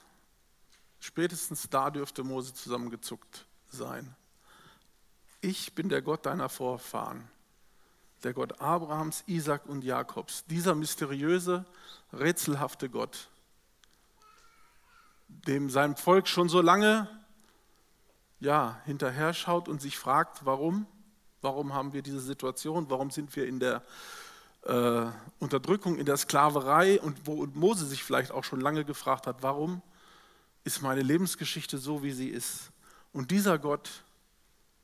spätestens 1.00 1.70
da 1.70 1.92
dürfte 1.92 2.24
Mose 2.24 2.54
zusammengezuckt 2.54 3.46
sein. 3.70 4.16
Ich 5.42 5.76
bin 5.76 5.90
der 5.90 6.02
Gott 6.02 6.26
deiner 6.26 6.50
Vorfahren, 6.50 7.30
der 8.26 8.34
Gott 8.34 8.60
Abrahams, 8.60 9.24
Isaak 9.28 9.68
und 9.68 9.84
Jakobs. 9.84 10.46
Dieser 10.46 10.74
mysteriöse, 10.74 11.64
rätselhafte 12.12 12.90
Gott, 12.90 13.30
dem 15.28 15.70
sein 15.70 15.96
Volk 15.96 16.28
schon 16.28 16.50
so 16.50 16.60
lange 16.60 17.08
ja, 18.40 18.82
hinterher 18.86 19.34
schaut 19.34 19.70
und 19.70 19.80
sich 19.80 19.98
fragt, 19.98 20.44
warum? 20.44 20.88
Warum 21.42 21.74
haben 21.74 21.94
wir 21.94 22.02
diese 22.02 22.20
Situation? 22.20 22.90
Warum 22.90 23.12
sind 23.12 23.36
wir 23.36 23.48
in 23.48 23.60
der 23.60 23.84
äh, 24.64 25.06
Unterdrückung, 25.40 25.98
in 25.98 26.08
der 26.08 26.18
Sklaverei 26.18 27.00
und 27.00 27.28
wo 27.28 27.46
Mose 27.54 27.86
sich 27.86 28.04
vielleicht 28.04 28.32
auch 28.32 28.44
schon 28.44 28.60
lange 28.60 28.86
gefragt 28.86 29.28
hat, 29.28 29.44
warum 29.44 29.84
ist 30.64 30.82
meine 30.82 31.04
Lebensgeschichte 31.04 31.78
so, 31.78 32.02
wie 32.02 32.12
sie 32.12 32.30
ist? 32.30 32.72
Und 33.14 33.30
dieser 33.30 33.60
Gott 33.60 34.04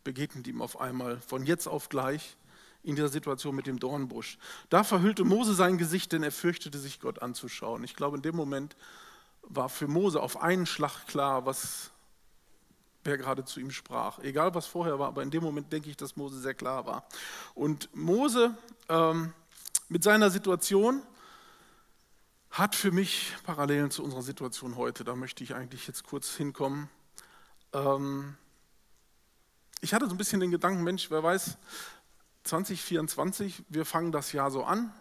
begegnet 0.03 0.47
ihm 0.47 0.61
auf 0.61 0.79
einmal 0.79 1.19
von 1.21 1.43
jetzt 1.43 1.67
auf 1.67 1.89
gleich 1.89 2.37
in 2.83 2.95
dieser 2.95 3.09
Situation 3.09 3.55
mit 3.55 3.67
dem 3.67 3.79
Dornbusch. 3.79 4.37
Da 4.69 4.83
verhüllte 4.83 5.23
Mose 5.23 5.53
sein 5.53 5.77
Gesicht, 5.77 6.11
denn 6.11 6.23
er 6.23 6.31
fürchtete 6.31 6.79
sich 6.79 6.99
Gott 6.99 7.21
anzuschauen. 7.21 7.83
Ich 7.83 7.95
glaube, 7.95 8.17
in 8.17 8.23
dem 8.23 8.35
Moment 8.35 8.75
war 9.43 9.69
für 9.69 9.87
Mose 9.87 10.21
auf 10.21 10.41
einen 10.41 10.65
Schlag 10.65 11.05
klar, 11.07 11.45
was 11.45 11.91
wer 13.03 13.17
gerade 13.17 13.45
zu 13.45 13.59
ihm 13.59 13.71
sprach. 13.71 14.19
Egal 14.19 14.53
was 14.53 14.67
vorher 14.67 14.99
war, 14.99 15.07
aber 15.07 15.23
in 15.23 15.31
dem 15.31 15.43
Moment 15.43 15.71
denke 15.71 15.89
ich, 15.89 15.97
dass 15.97 16.15
Mose 16.15 16.39
sehr 16.39 16.53
klar 16.53 16.85
war. 16.85 17.03
Und 17.55 17.89
Mose 17.95 18.55
ähm, 18.89 19.33
mit 19.89 20.03
seiner 20.03 20.29
Situation 20.29 21.01
hat 22.51 22.75
für 22.75 22.91
mich 22.91 23.33
Parallelen 23.43 23.91
zu 23.91 24.03
unserer 24.03 24.21
Situation 24.21 24.75
heute. 24.75 25.03
Da 25.03 25.15
möchte 25.15 25.43
ich 25.43 25.55
eigentlich 25.55 25.87
jetzt 25.87 26.03
kurz 26.03 26.35
hinkommen. 26.35 26.89
Ähm, 27.73 28.35
ich 29.79 29.93
hatte 29.93 30.05
so 30.05 30.11
ein 30.11 30.17
bisschen 30.17 30.39
den 30.39 30.51
Gedanken, 30.51 30.83
Mensch, 30.83 31.09
wer 31.09 31.23
weiß, 31.23 31.57
2024, 32.43 33.63
wir 33.69 33.85
fangen 33.85 34.11
das 34.11 34.31
Jahr 34.31 34.51
so 34.51 34.63
an. 34.63 34.91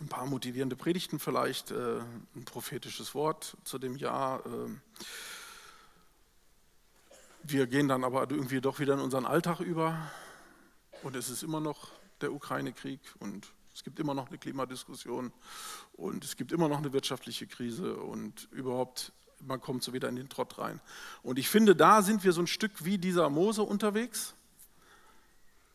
Ein 0.00 0.08
paar 0.08 0.26
motivierende 0.26 0.74
Predigten 0.74 1.18
vielleicht, 1.18 1.70
äh, 1.70 2.00
ein 2.34 2.44
prophetisches 2.44 3.14
Wort 3.14 3.56
zu 3.64 3.78
dem 3.78 3.96
Jahr. 3.96 4.44
Äh, 4.46 4.70
wir 7.44 7.66
gehen 7.66 7.88
dann 7.88 8.04
aber 8.04 8.28
irgendwie 8.30 8.60
doch 8.60 8.78
wieder 8.78 8.94
in 8.94 9.00
unseren 9.00 9.26
Alltag 9.26 9.60
über 9.60 10.10
und 11.02 11.16
es 11.16 11.28
ist 11.28 11.42
immer 11.42 11.60
noch 11.60 11.90
der 12.20 12.32
Ukraine-Krieg 12.32 13.00
und 13.18 13.52
es 13.74 13.82
gibt 13.84 13.98
immer 13.98 14.14
noch 14.14 14.28
eine 14.28 14.38
Klimadiskussion 14.38 15.32
und 15.92 16.24
es 16.24 16.36
gibt 16.36 16.52
immer 16.52 16.68
noch 16.68 16.78
eine 16.78 16.92
wirtschaftliche 16.92 17.46
Krise 17.46 17.96
und 17.96 18.48
überhaupt, 18.52 19.12
man 19.40 19.60
kommt 19.60 19.82
so 19.82 19.92
wieder 19.92 20.08
in 20.08 20.16
den 20.16 20.28
Trott 20.28 20.58
rein. 20.58 20.80
Und 21.22 21.38
ich 21.38 21.48
finde, 21.48 21.74
da 21.74 22.02
sind 22.02 22.22
wir 22.22 22.32
so 22.32 22.40
ein 22.40 22.46
Stück 22.46 22.84
wie 22.84 22.98
dieser 22.98 23.28
Mose 23.28 23.62
unterwegs 23.62 24.34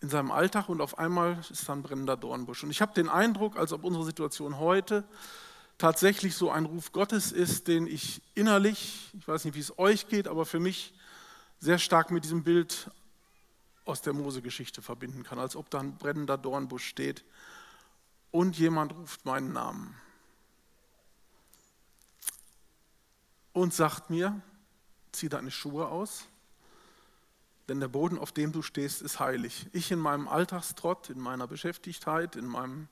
in 0.02 0.10
seinem 0.10 0.32
Alltag 0.32 0.70
und 0.70 0.82
auf 0.82 1.00
einmal 1.00 1.40
ist 1.50 1.68
da 1.68 1.74
ein 1.74 1.82
brennender 1.82 2.18
Dornbusch. 2.18 2.64
Und 2.64 2.70
ich 2.70 2.82
habe 2.82 2.94
den 2.94 3.10
Eindruck, 3.10 3.58
als 3.58 3.74
ob 3.74 3.84
unsere 3.84 4.06
Situation 4.06 4.60
heute 4.60 5.04
tatsächlich 5.78 6.36
so 6.36 6.52
ein 6.52 6.66
Ruf 6.66 6.92
Gottes 6.92 7.32
ist, 7.32 7.68
den 7.68 7.88
ich 7.88 8.22
innerlich, 8.36 9.12
ich 9.18 9.28
weiß 9.28 9.46
nicht, 9.46 9.56
wie 9.56 9.60
es 9.60 9.78
euch 9.80 10.08
geht, 10.08 10.28
aber 10.28 10.46
für 10.46 10.60
mich 10.60 10.94
sehr 11.60 11.80
stark 11.80 12.12
mit 12.12 12.24
diesem 12.24 12.44
Bild 12.44 12.90
aus 13.86 14.02
der 14.02 14.14
Mose-Geschichte 14.14 14.82
verbinden 14.82 15.24
kann, 15.24 15.40
als 15.40 15.56
ob 15.56 15.70
da 15.70 15.80
ein 15.80 15.98
brennender 15.98 16.38
Dornbusch 16.38 16.86
steht 16.86 17.24
und 18.32 18.58
jemand 18.58 18.94
ruft 18.94 19.26
meinen 19.26 19.54
Namen 19.54 19.96
und 23.54 23.74
sagt 23.74 24.10
mir, 24.10 24.40
zieh 25.12 25.30
deine 25.30 25.50
Schuhe 25.50 25.88
aus, 25.88 26.26
denn 27.70 27.80
der 27.80 27.88
Boden, 27.88 28.18
auf 28.18 28.32
dem 28.32 28.52
du 28.52 28.62
stehst, 28.62 29.02
ist 29.02 29.20
heilig. 29.20 29.68
Ich 29.74 29.92
in 29.92 30.00
meinem 30.00 30.28
Alltagstrott, 30.28 31.10
in 31.10 31.20
meiner 31.20 31.48
Beschäftigtheit, 31.48 32.36
in 32.36 32.46
meinem 32.46 32.88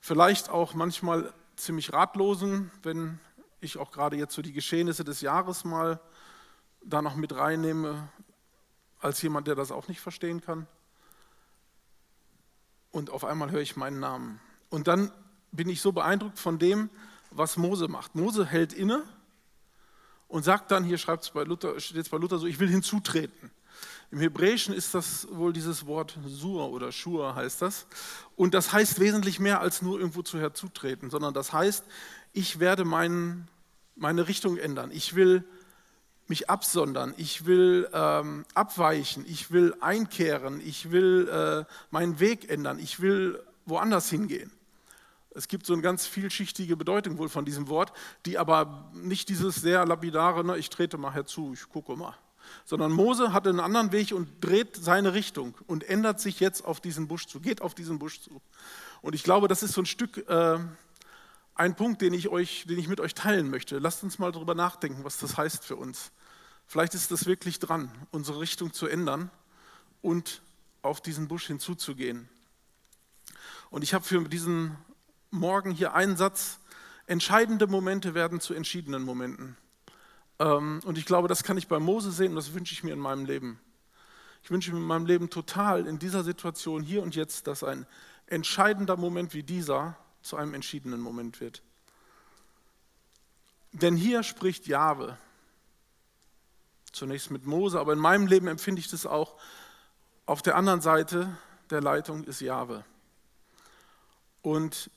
vielleicht 0.00 0.48
auch 0.50 0.74
manchmal 0.74 1.32
ziemlich 1.56 1.92
ratlosen, 1.92 2.70
wenn 2.82 3.18
ich 3.60 3.78
auch 3.78 3.90
gerade 3.90 4.16
jetzt 4.16 4.34
so 4.34 4.42
die 4.42 4.52
Geschehnisse 4.52 5.04
des 5.04 5.20
Jahres 5.20 5.64
mal 5.64 6.00
da 6.84 7.02
noch 7.02 7.14
mit 7.14 7.34
reinnehme, 7.34 8.08
als 9.00 9.22
jemand, 9.22 9.46
der 9.46 9.54
das 9.54 9.72
auch 9.72 9.88
nicht 9.88 10.00
verstehen 10.00 10.40
kann. 10.40 10.66
Und 12.90 13.10
auf 13.10 13.24
einmal 13.24 13.50
höre 13.50 13.60
ich 13.60 13.76
meinen 13.76 14.00
Namen. 14.00 14.40
Und 14.68 14.86
dann 14.88 15.12
bin 15.50 15.68
ich 15.68 15.80
so 15.80 15.92
beeindruckt 15.92 16.38
von 16.38 16.58
dem, 16.58 16.90
was 17.30 17.56
Mose 17.56 17.88
macht. 17.88 18.14
Mose 18.14 18.46
hält 18.46 18.72
inne 18.72 19.02
und 20.28 20.44
sagt 20.44 20.70
dann, 20.70 20.84
hier 20.84 20.98
schreibt 20.98 21.24
es 21.24 21.30
bei 21.30 21.44
Luther, 21.44 21.78
steht 21.80 21.96
jetzt 21.96 22.10
bei 22.10 22.18
Luther 22.18 22.38
so, 22.38 22.46
ich 22.46 22.58
will 22.58 22.68
hinzutreten. 22.68 23.50
Im 24.10 24.20
Hebräischen 24.20 24.74
ist 24.74 24.94
das 24.94 25.26
wohl 25.30 25.52
dieses 25.52 25.86
Wort 25.86 26.18
Sur 26.26 26.70
oder 26.70 26.92
Shur 26.92 27.34
heißt 27.34 27.62
das. 27.62 27.86
Und 28.36 28.52
das 28.52 28.72
heißt 28.72 29.00
wesentlich 29.00 29.40
mehr 29.40 29.60
als 29.60 29.80
nur 29.80 29.98
irgendwo 29.98 30.22
zu 30.22 30.38
herzutreten, 30.38 31.08
sondern 31.08 31.32
das 31.32 31.52
heißt, 31.52 31.84
ich 32.32 32.60
werde 32.60 32.84
mein, 32.84 33.48
meine 33.96 34.28
Richtung 34.28 34.58
ändern. 34.58 34.90
Ich 34.92 35.14
will 35.14 35.44
mich 36.28 36.48
absondern, 36.48 37.14
ich 37.16 37.46
will 37.46 37.88
ähm, 37.92 38.44
abweichen, 38.54 39.24
ich 39.26 39.50
will 39.50 39.74
einkehren, 39.80 40.60
ich 40.64 40.90
will 40.90 41.28
äh, 41.28 41.64
meinen 41.90 42.20
Weg 42.20 42.48
ändern, 42.48 42.78
ich 42.78 43.00
will 43.00 43.42
woanders 43.66 44.08
hingehen. 44.08 44.50
Es 45.34 45.48
gibt 45.48 45.66
so 45.66 45.72
eine 45.72 45.82
ganz 45.82 46.06
vielschichtige 46.06 46.76
Bedeutung 46.76 47.18
wohl 47.18 47.28
von 47.28 47.44
diesem 47.44 47.68
Wort, 47.68 47.92
die 48.26 48.38
aber 48.38 48.90
nicht 48.92 49.28
dieses 49.28 49.56
sehr 49.56 49.86
lapidare, 49.86 50.44
ne, 50.44 50.58
ich 50.58 50.68
trete 50.68 50.98
mal 50.98 51.12
herzu, 51.12 51.52
ich 51.54 51.68
gucke 51.68 51.96
mal, 51.96 52.14
sondern 52.64 52.92
Mose 52.92 53.32
hatte 53.32 53.50
einen 53.50 53.60
anderen 53.60 53.92
Weg 53.92 54.12
und 54.12 54.28
dreht 54.40 54.76
seine 54.76 55.14
Richtung 55.14 55.56
und 55.66 55.84
ändert 55.84 56.20
sich 56.20 56.40
jetzt 56.40 56.64
auf 56.64 56.80
diesen 56.80 57.08
Busch 57.08 57.26
zu, 57.26 57.40
geht 57.40 57.60
auf 57.60 57.74
diesen 57.74 57.98
Busch 57.98 58.20
zu. 58.20 58.40
Und 59.00 59.14
ich 59.14 59.22
glaube, 59.22 59.48
das 59.48 59.62
ist 59.62 59.72
so 59.72 59.82
ein 59.82 59.86
Stück 59.86 60.28
äh, 60.28 60.58
ein 61.54 61.76
Punkt, 61.76 62.00
den 62.00 62.14
ich, 62.14 62.28
euch, 62.28 62.64
den 62.66 62.78
ich 62.78 62.88
mit 62.88 63.00
euch 63.00 63.14
teilen 63.14 63.50
möchte. 63.50 63.78
Lasst 63.78 64.02
uns 64.02 64.18
mal 64.18 64.32
darüber 64.32 64.54
nachdenken, 64.54 65.04
was 65.04 65.18
das 65.18 65.36
heißt 65.36 65.64
für 65.64 65.76
uns. 65.76 66.10
Vielleicht 66.66 66.94
ist 66.94 67.10
das 67.10 67.26
wirklich 67.26 67.58
dran, 67.58 67.92
unsere 68.10 68.40
Richtung 68.40 68.72
zu 68.72 68.86
ändern 68.86 69.30
und 70.00 70.40
auf 70.80 71.00
diesen 71.00 71.28
Busch 71.28 71.46
hinzuzugehen. 71.46 72.28
Und 73.70 73.82
ich 73.82 73.94
habe 73.94 74.04
für 74.04 74.22
diesen 74.28 74.76
Morgen 75.30 75.70
hier 75.70 75.94
einen 75.94 76.16
Satz, 76.16 76.58
entscheidende 77.06 77.66
Momente 77.66 78.14
werden 78.14 78.40
zu 78.40 78.54
entschiedenen 78.54 79.02
Momenten. 79.02 79.56
Ähm, 80.42 80.80
und 80.84 80.98
ich 80.98 81.06
glaube, 81.06 81.28
das 81.28 81.44
kann 81.44 81.56
ich 81.56 81.68
bei 81.68 81.78
Mose 81.78 82.10
sehen 82.10 82.30
und 82.30 82.36
das 82.36 82.52
wünsche 82.52 82.74
ich 82.74 82.82
mir 82.82 82.92
in 82.92 82.98
meinem 82.98 83.24
Leben. 83.24 83.60
Ich 84.42 84.50
wünsche 84.50 84.72
mir 84.72 84.78
in 84.78 84.84
meinem 84.84 85.06
Leben 85.06 85.30
total 85.30 85.86
in 85.86 86.00
dieser 86.00 86.24
Situation 86.24 86.82
hier 86.82 87.02
und 87.02 87.14
jetzt, 87.14 87.46
dass 87.46 87.62
ein 87.62 87.86
entscheidender 88.26 88.96
Moment 88.96 89.34
wie 89.34 89.44
dieser 89.44 89.96
zu 90.20 90.36
einem 90.36 90.54
entschiedenen 90.54 91.00
Moment 91.00 91.40
wird. 91.40 91.62
Denn 93.72 93.96
hier 93.96 94.24
spricht 94.24 94.66
Jahwe. 94.66 95.16
Zunächst 96.90 97.30
mit 97.30 97.46
Mose, 97.46 97.78
aber 97.78 97.92
in 97.92 97.98
meinem 98.00 98.26
Leben 98.26 98.48
empfinde 98.48 98.80
ich 98.80 98.88
das 98.88 99.06
auch. 99.06 99.36
Auf 100.26 100.42
der 100.42 100.56
anderen 100.56 100.80
Seite 100.80 101.38
der 101.70 101.80
Leitung 101.80 102.24
ist 102.24 102.40
Jahwe. 102.40 102.84
Und 104.42 104.90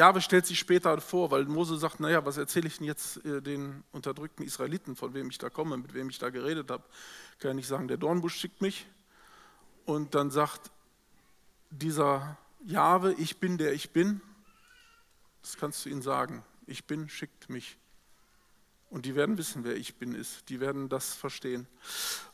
Jahwe 0.00 0.22
stellt 0.22 0.46
sich 0.46 0.58
später 0.58 0.98
vor, 1.02 1.30
weil 1.30 1.44
Mose 1.44 1.76
sagt, 1.76 2.00
naja, 2.00 2.24
was 2.24 2.38
erzähle 2.38 2.68
ich 2.68 2.78
denn 2.78 2.86
jetzt 2.86 3.22
äh, 3.26 3.42
den 3.42 3.84
unterdrückten 3.92 4.46
Israeliten, 4.46 4.96
von 4.96 5.12
wem 5.12 5.28
ich 5.28 5.36
da 5.36 5.50
komme, 5.50 5.76
mit 5.76 5.92
wem 5.92 6.08
ich 6.08 6.18
da 6.18 6.30
geredet 6.30 6.70
habe? 6.70 6.84
Kann 7.38 7.50
ich 7.50 7.56
nicht 7.56 7.68
sagen, 7.68 7.86
der 7.86 7.98
Dornbusch 7.98 8.34
schickt 8.34 8.62
mich. 8.62 8.86
Und 9.84 10.14
dann 10.14 10.30
sagt 10.30 10.70
dieser 11.68 12.38
Jahwe, 12.64 13.12
ich 13.18 13.40
bin 13.40 13.58
der 13.58 13.74
ich 13.74 13.90
bin, 13.90 14.22
das 15.42 15.58
kannst 15.58 15.84
du 15.84 15.90
ihnen 15.90 16.00
sagen. 16.00 16.44
Ich 16.66 16.86
bin, 16.86 17.10
schickt 17.10 17.50
mich. 17.50 17.76
Und 18.88 19.04
die 19.04 19.14
werden 19.14 19.36
wissen, 19.36 19.64
wer 19.64 19.76
ich 19.76 19.96
bin 19.96 20.14
ist. 20.14 20.48
Die 20.48 20.60
werden 20.60 20.88
das 20.88 21.12
verstehen. 21.12 21.66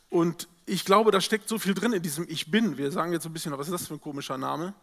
Und 0.09 0.47
ich 0.65 0.85
glaube, 0.85 1.11
da 1.11 1.19
steckt 1.19 1.49
so 1.49 1.59
viel 1.59 1.73
drin 1.73 1.91
in 1.91 2.01
diesem 2.01 2.29
Ich 2.29 2.49
bin. 2.49 2.77
Wir 2.77 2.91
sagen 2.91 3.11
jetzt 3.11 3.25
ein 3.25 3.33
bisschen, 3.33 3.51
was 3.57 3.67
ist 3.67 3.73
das 3.73 3.87
für 3.87 3.95
ein 3.95 4.01
komischer 4.01 4.37
Name? 4.37 4.73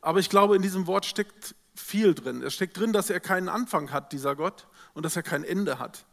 Aber 0.00 0.18
ich 0.18 0.28
glaube, 0.28 0.56
in 0.56 0.62
diesem 0.62 0.88
Wort 0.88 1.06
steckt 1.06 1.54
viel 1.76 2.14
drin. 2.14 2.42
Es 2.42 2.54
steckt 2.54 2.76
drin, 2.76 2.92
dass 2.92 3.10
er 3.10 3.20
keinen 3.20 3.48
Anfang 3.48 3.92
hat, 3.92 4.12
dieser 4.12 4.34
Gott, 4.34 4.66
und 4.94 5.04
dass 5.04 5.16
er 5.16 5.22
kein 5.22 5.44
Ende 5.44 5.78
hat. 5.78 6.04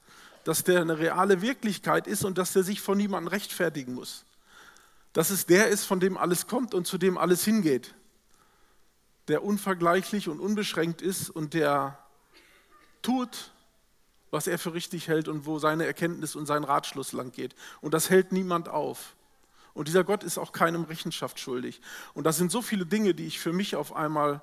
Dass 0.44 0.64
der 0.64 0.82
eine 0.82 1.00
reale 1.00 1.42
Wirklichkeit 1.42 2.06
ist 2.08 2.24
und 2.26 2.38
dass 2.38 2.56
er 2.56 2.64
sich 2.64 2.82
von 2.82 2.98
niemandem 2.98 3.30
rechtfertigen 3.30 3.94
muss. 3.94 4.26
Dass 5.14 5.30
es 5.30 5.46
der 5.46 5.68
ist, 5.68 5.86
von 5.86 6.00
dem 6.00 6.18
alles 6.18 6.48
kommt 6.48 6.74
und 6.74 6.86
zu 6.86 6.98
dem 6.98 7.18
alles 7.18 7.44
hingeht 7.46 7.94
der 9.28 9.44
unvergleichlich 9.44 10.30
und 10.30 10.40
unbeschränkt 10.40 11.02
ist 11.02 11.30
und 11.30 11.54
der 11.54 11.98
tut, 13.02 13.52
was 14.32 14.48
er 14.48 14.60
für 14.60 14.74
richtig 14.74 15.08
hält 15.08 15.28
und 15.28 15.46
wo 15.46 15.60
seine 15.60 15.86
Erkenntnis 15.86 16.36
und 16.36 16.46
sein 16.46 16.64
Ratschluss 16.64 17.14
lang 17.14 17.32
geht. 17.32 17.56
Und 17.82 17.94
das 17.94 18.10
hält 18.10 18.32
niemand 18.32 18.68
auf. 18.68 19.16
Und 19.74 19.88
dieser 19.88 20.04
Gott 20.04 20.24
ist 20.24 20.38
auch 20.38 20.52
keinem 20.52 20.84
Rechenschaft 20.84 21.40
schuldig. 21.40 21.82
Und 22.14 22.26
das 22.26 22.38
sind 22.38 22.52
so 22.52 22.62
viele 22.62 22.86
Dinge, 22.86 23.14
die 23.14 23.26
ich 23.26 23.40
für 23.40 23.54
mich 23.54 23.76
auf 23.76 23.96
einmal 23.96 24.42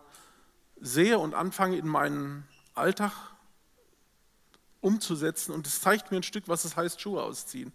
sehe 0.80 1.18
und 1.18 1.34
anfange 1.34 1.76
in 1.76 1.86
meinen 1.86 2.48
Alltag 2.74 3.12
umzusetzen. 4.80 5.52
Und 5.52 5.66
es 5.66 5.80
zeigt 5.80 6.10
mir 6.10 6.18
ein 6.18 6.22
Stück, 6.22 6.48
was 6.48 6.64
es 6.64 6.76
heißt, 6.76 7.00
Schuhe 7.00 7.22
ausziehen. 7.22 7.72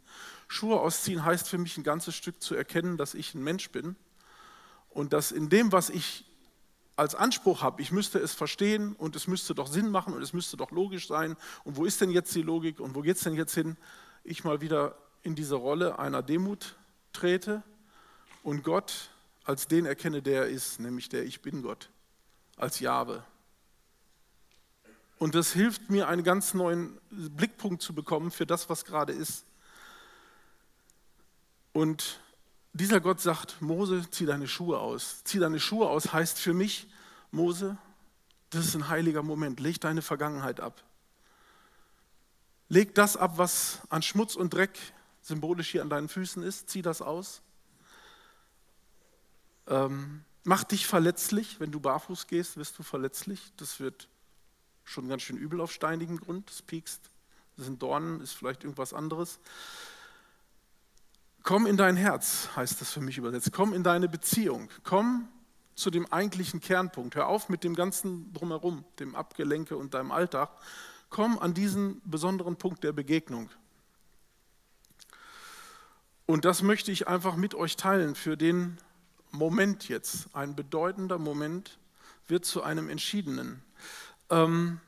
Schuhe 0.47 0.79
ausziehen 0.79 1.24
heißt 1.24 1.47
für 1.47 1.57
mich 1.57 1.77
ein 1.77 1.83
ganzes 1.83 2.15
Stück 2.15 2.41
zu 2.41 2.55
erkennen, 2.55 2.97
dass 2.97 3.13
ich 3.13 3.33
ein 3.35 3.43
Mensch 3.43 3.69
bin 3.71 3.95
und 4.89 5.13
dass 5.13 5.31
in 5.31 5.50
dem, 5.50 5.71
was 5.71 5.89
ich 5.89 6.25
als 6.95 7.13
Anspruch 7.13 7.62
habe, 7.62 7.81
ich 7.81 7.91
müsste 7.91 8.19
es 8.19 8.33
verstehen 8.33 8.93
und 8.93 9.15
es 9.15 9.27
müsste 9.27 9.53
doch 9.53 9.67
Sinn 9.67 9.89
machen 9.89 10.13
und 10.13 10.21
es 10.21 10.33
müsste 10.33 10.55
doch 10.55 10.71
logisch 10.71 11.07
sein. 11.07 11.35
Und 11.63 11.75
wo 11.75 11.85
ist 11.85 12.00
denn 12.00 12.09
jetzt 12.09 12.33
die 12.33 12.41
Logik 12.41 12.79
und 12.79 12.95
wo 12.95 13.01
geht 13.01 13.17
es 13.17 13.24
denn 13.24 13.33
jetzt 13.33 13.53
hin? 13.53 13.75
Ich 14.24 14.43
mal 14.43 14.62
wieder 14.62 14.97
in 15.21 15.35
diese 15.35 15.55
Rolle 15.55 16.00
einer 16.00 16.24
Demut 16.24 16.77
trete 17.12 17.63
und 18.43 18.63
Gott 18.63 19.09
als 19.43 19.67
den 19.67 19.85
erkenne, 19.85 20.21
der 20.21 20.43
er 20.43 20.47
ist, 20.47 20.79
nämlich 20.79 21.09
der 21.09 21.25
Ich 21.25 21.41
bin 21.41 21.62
Gott, 21.62 21.89
als 22.57 22.79
Jahwe. 22.79 23.24
Und 25.17 25.35
das 25.35 25.53
hilft 25.53 25.89
mir, 25.89 26.07
einen 26.07 26.24
ganz 26.24 26.53
neuen 26.53 27.00
Blickpunkt 27.09 27.81
zu 27.81 27.93
bekommen 27.93 28.31
für 28.31 28.45
das, 28.45 28.69
was 28.69 28.85
gerade 28.85 29.13
ist. 29.13 29.45
Und 31.74 32.19
dieser 32.74 33.00
Gott 33.00 33.21
sagt, 33.21 33.62
Mose, 33.62 34.09
zieh 34.12 34.25
deine 34.25 34.47
Schuhe 34.47 34.79
aus. 34.79 35.24
Zieh 35.24 35.39
deine 35.39 35.59
Schuhe 35.59 35.89
aus 35.89 36.12
heißt 36.12 36.39
für 36.39 36.53
mich, 36.53 36.88
Mose, 37.31 37.77
das 38.50 38.65
ist 38.65 38.75
ein 38.75 38.89
heiliger 38.89 39.24
Moment. 39.24 39.59
Leg 39.59 39.79
deine 39.81 40.01
Vergangenheit 40.01 40.59
ab. 40.59 40.83
Leg 42.67 42.95
das 42.95 43.15
ab, 43.15 43.38
was 43.38 43.79
an 43.89 44.01
Schmutz 44.01 44.35
und 44.35 44.53
Dreck 44.53 44.77
symbolisch 45.21 45.69
hier 45.69 45.81
an 45.81 45.89
deinen 45.89 46.09
Füßen 46.09 46.43
ist. 46.43 46.69
Zieh 46.69 46.81
das 46.81 47.01
aus. 47.01 47.41
Ähm, 49.67 50.24
mach 50.45 50.63
dich 50.63 50.87
verletzlich. 50.87 51.59
Wenn 51.59 51.71
du 51.71 51.79
barfuß 51.79 52.27
gehst, 52.27 52.55
wirst 52.55 52.79
du 52.79 52.83
verletzlich. 52.83 53.51
Das 53.57 53.79
wird 53.81 54.07
schon 54.85 55.09
ganz 55.09 55.23
schön 55.23 55.37
übel 55.37 55.59
auf 55.59 55.71
steinigem 55.71 56.19
Grund. 56.19 56.49
Das 56.49 56.61
piekst. 56.61 57.01
Das 57.57 57.65
sind 57.65 57.81
Dornen, 57.81 58.21
ist 58.21 58.33
vielleicht 58.33 58.63
irgendwas 58.63 58.93
anderes. 58.93 59.39
Komm 61.43 61.67
in 61.67 61.77
dein 61.77 61.95
Herz, 61.95 62.49
heißt 62.55 62.81
das 62.81 62.91
für 62.91 63.01
mich 63.01 63.17
übersetzt. 63.17 63.51
Komm 63.51 63.73
in 63.73 63.83
deine 63.83 64.07
Beziehung. 64.07 64.69
Komm 64.83 65.27
zu 65.75 65.89
dem 65.89 66.11
eigentlichen 66.11 66.61
Kernpunkt. 66.61 67.15
Hör 67.15 67.27
auf 67.27 67.49
mit 67.49 67.63
dem 67.63 67.75
ganzen 67.75 68.31
Drumherum, 68.33 68.85
dem 68.99 69.15
Abgelenke 69.15 69.77
und 69.77 69.93
deinem 69.93 70.11
Alltag. 70.11 70.49
Komm 71.09 71.37
an 71.37 71.53
diesen 71.53 72.01
besonderen 72.09 72.55
Punkt 72.55 72.83
der 72.83 72.93
Begegnung. 72.93 73.49
Und 76.25 76.45
das 76.45 76.61
möchte 76.61 76.91
ich 76.91 77.07
einfach 77.07 77.35
mit 77.35 77.53
euch 77.53 77.75
teilen 77.75 78.15
für 78.15 78.35
den 78.35 78.77
Moment 79.35 79.87
jetzt. 79.87 80.27
Ein 80.33 80.55
bedeutender 80.55 81.17
Moment 81.17 81.77
wird 82.27 82.45
zu 82.45 82.63
einem 82.63 82.89
entschiedenen. 82.89 83.61
Ähm, 84.29 84.79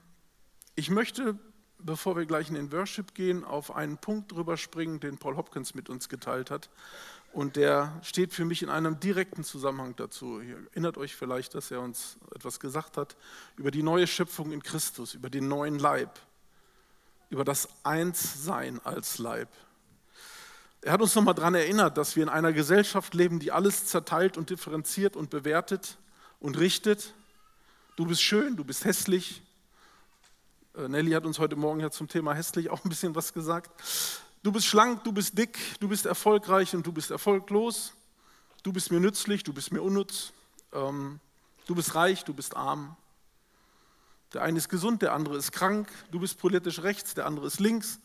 ich 0.76 0.90
möchte, 0.90 1.38
bevor 1.80 2.16
wir 2.16 2.26
gleich 2.26 2.50
in 2.50 2.56
den 2.56 2.72
Worship 2.72 3.14
gehen, 3.14 3.44
auf 3.44 3.76
einen 3.76 3.98
Punkt 3.98 4.32
drüber 4.32 4.58
springen, 4.58 5.00
den 5.00 5.18
Paul 5.18 5.38
Hopkins 5.38 5.76
mit 5.76 5.90
uns 5.90 6.10
geteilt 6.10 6.52
hat. 6.52 6.70
Und 7.34 7.56
der 7.56 8.00
steht 8.04 8.34
für 8.34 8.46
mich 8.46 8.64
in 8.64 8.70
einem 8.70 9.00
direkten 9.00 9.44
Zusammenhang 9.44 9.96
dazu. 9.96 10.40
Ihr 10.40 10.58
erinnert 10.72 10.98
euch 10.98 11.16
vielleicht, 11.16 11.54
dass 11.56 11.72
er 11.72 11.82
uns 11.82 12.18
etwas 12.34 12.60
gesagt 12.60 12.98
hat 12.98 13.16
über 13.58 13.70
die 13.70 13.84
neue 13.84 14.08
Schöpfung 14.08 14.52
in 14.52 14.64
Christus, 14.64 15.14
über 15.14 15.30
den 15.30 15.48
neuen 15.48 15.78
Leib, 15.78 16.20
über 17.30 17.44
das 17.44 17.68
Einssein 17.84 18.80
als 18.84 19.20
Leib. 19.20 19.50
Er 20.88 20.94
hat 20.94 21.02
uns 21.02 21.14
nochmal 21.16 21.34
daran 21.34 21.54
erinnert, 21.54 21.98
dass 21.98 22.16
wir 22.16 22.24
in 22.24 22.30
einer 22.30 22.54
Gesellschaft 22.54 23.14
leben, 23.14 23.42
die 23.42 23.52
alles 23.52 23.88
zerteilt 23.88 24.38
und 24.38 24.50
differenziert 24.50 25.18
und 25.18 25.30
bewertet 25.30 25.98
und 26.40 26.58
richtet. 26.58 27.14
Du 27.98 28.06
bist 28.06 28.22
schön, 28.22 28.56
du 28.56 28.64
bist 28.64 28.86
hässlich. 28.86 29.42
Äh, 30.78 30.88
Nelly 30.88 31.12
hat 31.12 31.26
uns 31.26 31.40
heute 31.40 31.58
Morgen 31.58 31.82
ja 31.82 31.92
zum 31.92 32.08
Thema 32.08 32.34
hässlich 32.34 32.70
auch 32.70 32.86
ein 32.86 32.90
bisschen 32.90 33.14
was 33.16 33.34
gesagt. 33.34 33.70
Du 34.44 34.54
bist 34.54 34.66
schlank, 34.66 35.04
du 35.04 35.12
bist 35.12 35.38
dick, 35.38 35.60
du 35.82 35.90
bist 35.90 36.06
erfolgreich 36.06 36.74
und 36.74 36.88
du 36.88 36.94
bist 36.94 37.12
erfolglos. 37.12 37.92
Du 38.64 38.72
bist 38.72 38.90
mir 38.90 39.02
nützlich, 39.02 39.44
du 39.44 39.52
bist 39.52 39.74
mir 39.74 39.82
unnütz. 39.82 40.32
Ähm, 40.72 41.20
du 41.66 41.76
bist 41.76 41.96
reich, 41.96 42.24
du 42.24 42.34
bist 42.34 42.56
arm. 42.56 42.96
Der 44.34 44.42
eine 44.42 44.58
ist 44.58 44.70
gesund, 44.70 45.02
der 45.02 45.12
andere 45.12 45.36
ist 45.36 45.52
krank. 45.52 45.90
Du 46.12 46.22
bist 46.22 46.40
politisch 46.40 46.80
rechts, 46.80 47.14
der 47.14 47.26
andere 47.26 47.48
ist 47.48 47.60
links. 47.60 48.00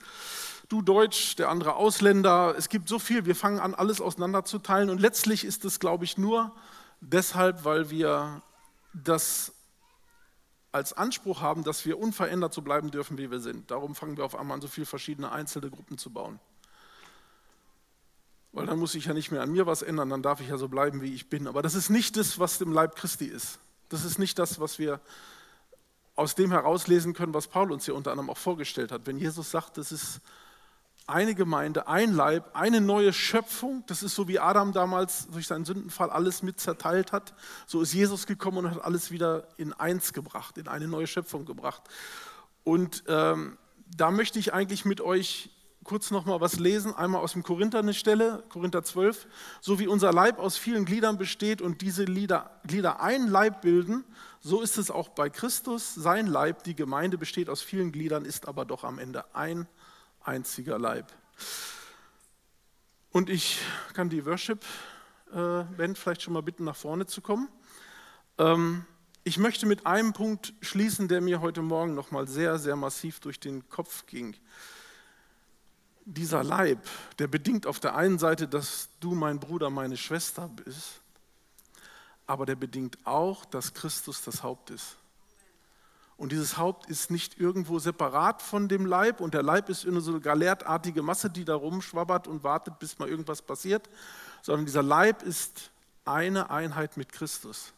Du 0.72 0.80
Deutsch, 0.80 1.36
der 1.36 1.50
andere 1.50 1.74
Ausländer. 1.74 2.54
Es 2.56 2.70
gibt 2.70 2.88
so 2.88 2.98
viel. 2.98 3.26
Wir 3.26 3.36
fangen 3.36 3.60
an, 3.60 3.74
alles 3.74 4.00
auseinanderzuteilen. 4.00 4.88
Und 4.88 5.02
letztlich 5.02 5.44
ist 5.44 5.66
es, 5.66 5.80
glaube 5.80 6.06
ich, 6.06 6.16
nur 6.16 6.50
deshalb, 7.02 7.66
weil 7.66 7.90
wir 7.90 8.40
das 8.94 9.52
als 10.72 10.94
Anspruch 10.94 11.42
haben, 11.42 11.62
dass 11.62 11.84
wir 11.84 11.98
unverändert 11.98 12.54
so 12.54 12.62
bleiben 12.62 12.90
dürfen, 12.90 13.18
wie 13.18 13.30
wir 13.30 13.40
sind. 13.40 13.70
Darum 13.70 13.94
fangen 13.94 14.16
wir 14.16 14.24
auf 14.24 14.34
einmal 14.34 14.54
an, 14.54 14.62
so 14.62 14.66
viele 14.66 14.86
verschiedene 14.86 15.30
einzelne 15.30 15.68
Gruppen 15.68 15.98
zu 15.98 16.08
bauen. 16.08 16.40
Weil 18.52 18.64
dann 18.64 18.78
muss 18.78 18.94
ich 18.94 19.04
ja 19.04 19.12
nicht 19.12 19.30
mehr 19.30 19.42
an 19.42 19.52
mir 19.52 19.66
was 19.66 19.82
ändern, 19.82 20.08
dann 20.08 20.22
darf 20.22 20.40
ich 20.40 20.48
ja 20.48 20.56
so 20.56 20.68
bleiben, 20.68 21.02
wie 21.02 21.12
ich 21.12 21.28
bin. 21.28 21.48
Aber 21.48 21.60
das 21.60 21.74
ist 21.74 21.90
nicht 21.90 22.16
das, 22.16 22.38
was 22.38 22.58
im 22.62 22.72
Leib 22.72 22.96
Christi 22.96 23.26
ist. 23.26 23.58
Das 23.90 24.06
ist 24.06 24.18
nicht 24.18 24.38
das, 24.38 24.58
was 24.58 24.78
wir 24.78 25.00
aus 26.16 26.34
dem 26.34 26.50
herauslesen 26.50 27.12
können, 27.12 27.34
was 27.34 27.46
Paul 27.46 27.72
uns 27.72 27.84
hier 27.84 27.94
unter 27.94 28.10
anderem 28.10 28.30
auch 28.30 28.38
vorgestellt 28.38 28.90
hat. 28.90 29.02
Wenn 29.04 29.18
Jesus 29.18 29.50
sagt, 29.50 29.76
das 29.76 29.92
ist 29.92 30.22
eine 31.06 31.34
Gemeinde, 31.34 31.88
ein 31.88 32.12
Leib, 32.12 32.50
eine 32.54 32.80
neue 32.80 33.12
Schöpfung. 33.12 33.84
Das 33.86 34.02
ist 34.02 34.14
so 34.14 34.28
wie 34.28 34.38
Adam 34.38 34.72
damals 34.72 35.28
durch 35.30 35.46
seinen 35.46 35.64
Sündenfall 35.64 36.10
alles 36.10 36.42
mit 36.42 36.60
zerteilt 36.60 37.12
hat. 37.12 37.34
So 37.66 37.82
ist 37.82 37.92
Jesus 37.92 38.26
gekommen 38.26 38.58
und 38.58 38.70
hat 38.70 38.84
alles 38.84 39.10
wieder 39.10 39.48
in 39.56 39.72
eins 39.72 40.12
gebracht, 40.12 40.58
in 40.58 40.68
eine 40.68 40.88
neue 40.88 41.06
Schöpfung 41.06 41.44
gebracht. 41.44 41.82
Und 42.64 43.04
ähm, 43.08 43.58
da 43.86 44.10
möchte 44.10 44.38
ich 44.38 44.54
eigentlich 44.54 44.84
mit 44.84 45.00
euch 45.00 45.50
kurz 45.84 46.12
noch 46.12 46.24
mal 46.24 46.40
was 46.40 46.60
lesen. 46.60 46.94
Einmal 46.94 47.20
aus 47.20 47.32
dem 47.32 47.42
Korinther 47.42 47.80
eine 47.80 47.94
Stelle, 47.94 48.44
Korinther 48.48 48.84
12. 48.84 49.26
So 49.60 49.80
wie 49.80 49.88
unser 49.88 50.12
Leib 50.12 50.38
aus 50.38 50.56
vielen 50.56 50.84
Gliedern 50.84 51.18
besteht 51.18 51.60
und 51.60 51.80
diese 51.80 52.04
Glieder, 52.04 52.60
Glieder 52.64 53.00
ein 53.00 53.26
Leib 53.26 53.62
bilden, 53.62 54.04
so 54.40 54.60
ist 54.60 54.78
es 54.78 54.90
auch 54.90 55.08
bei 55.08 55.30
Christus. 55.30 55.94
Sein 55.94 56.28
Leib, 56.28 56.62
die 56.62 56.76
Gemeinde, 56.76 57.18
besteht 57.18 57.48
aus 57.48 57.60
vielen 57.60 57.90
Gliedern, 57.90 58.24
ist 58.24 58.46
aber 58.46 58.64
doch 58.64 58.84
am 58.84 58.98
Ende 58.98 59.24
ein 59.34 59.58
Leib 59.58 59.68
einziger 60.24 60.78
Leib. 60.78 61.12
Und 63.10 63.28
ich 63.28 63.60
kann 63.92 64.08
die 64.08 64.24
Worship-Band 64.24 65.98
vielleicht 65.98 66.22
schon 66.22 66.32
mal 66.32 66.42
bitten, 66.42 66.64
nach 66.64 66.76
vorne 66.76 67.06
zu 67.06 67.20
kommen. 67.20 67.48
Ähm, 68.38 68.84
ich 69.24 69.38
möchte 69.38 69.66
mit 69.66 69.86
einem 69.86 70.12
Punkt 70.12 70.54
schließen, 70.62 71.06
der 71.08 71.20
mir 71.20 71.40
heute 71.40 71.62
Morgen 71.62 71.94
nochmal 71.94 72.26
sehr, 72.26 72.58
sehr 72.58 72.74
massiv 72.74 73.20
durch 73.20 73.38
den 73.38 73.68
Kopf 73.68 74.06
ging. 74.06 74.34
Dieser 76.04 76.42
Leib, 76.42 76.88
der 77.18 77.28
bedingt 77.28 77.66
auf 77.66 77.78
der 77.78 77.94
einen 77.94 78.18
Seite, 78.18 78.48
dass 78.48 78.88
du 78.98 79.14
mein 79.14 79.38
Bruder, 79.38 79.70
meine 79.70 79.96
Schwester 79.96 80.48
bist, 80.48 81.00
aber 82.26 82.46
der 82.46 82.56
bedingt 82.56 82.98
auch, 83.04 83.44
dass 83.44 83.74
Christus 83.74 84.22
das 84.22 84.42
Haupt 84.42 84.70
ist. 84.70 84.96
Und 86.22 86.30
dieses 86.30 86.56
Haupt 86.56 86.88
ist 86.88 87.10
nicht 87.10 87.40
irgendwo 87.40 87.80
separat 87.80 88.42
von 88.42 88.68
dem 88.68 88.86
Leib 88.86 89.20
und 89.20 89.34
der 89.34 89.42
Leib 89.42 89.68
ist 89.68 89.84
eine 89.84 90.00
so 90.00 90.12
eine 90.12 90.20
galertartige 90.20 91.02
Masse, 91.02 91.28
die 91.28 91.44
da 91.44 91.56
rumschwabbert 91.56 92.28
und 92.28 92.44
wartet, 92.44 92.78
bis 92.78 93.00
mal 93.00 93.08
irgendwas 93.08 93.42
passiert, 93.42 93.90
sondern 94.40 94.64
dieser 94.64 94.84
Leib 94.84 95.22
ist 95.24 95.72
eine 96.04 96.48
Einheit 96.48 96.96
mit 96.96 97.10
Christus. 97.10 97.72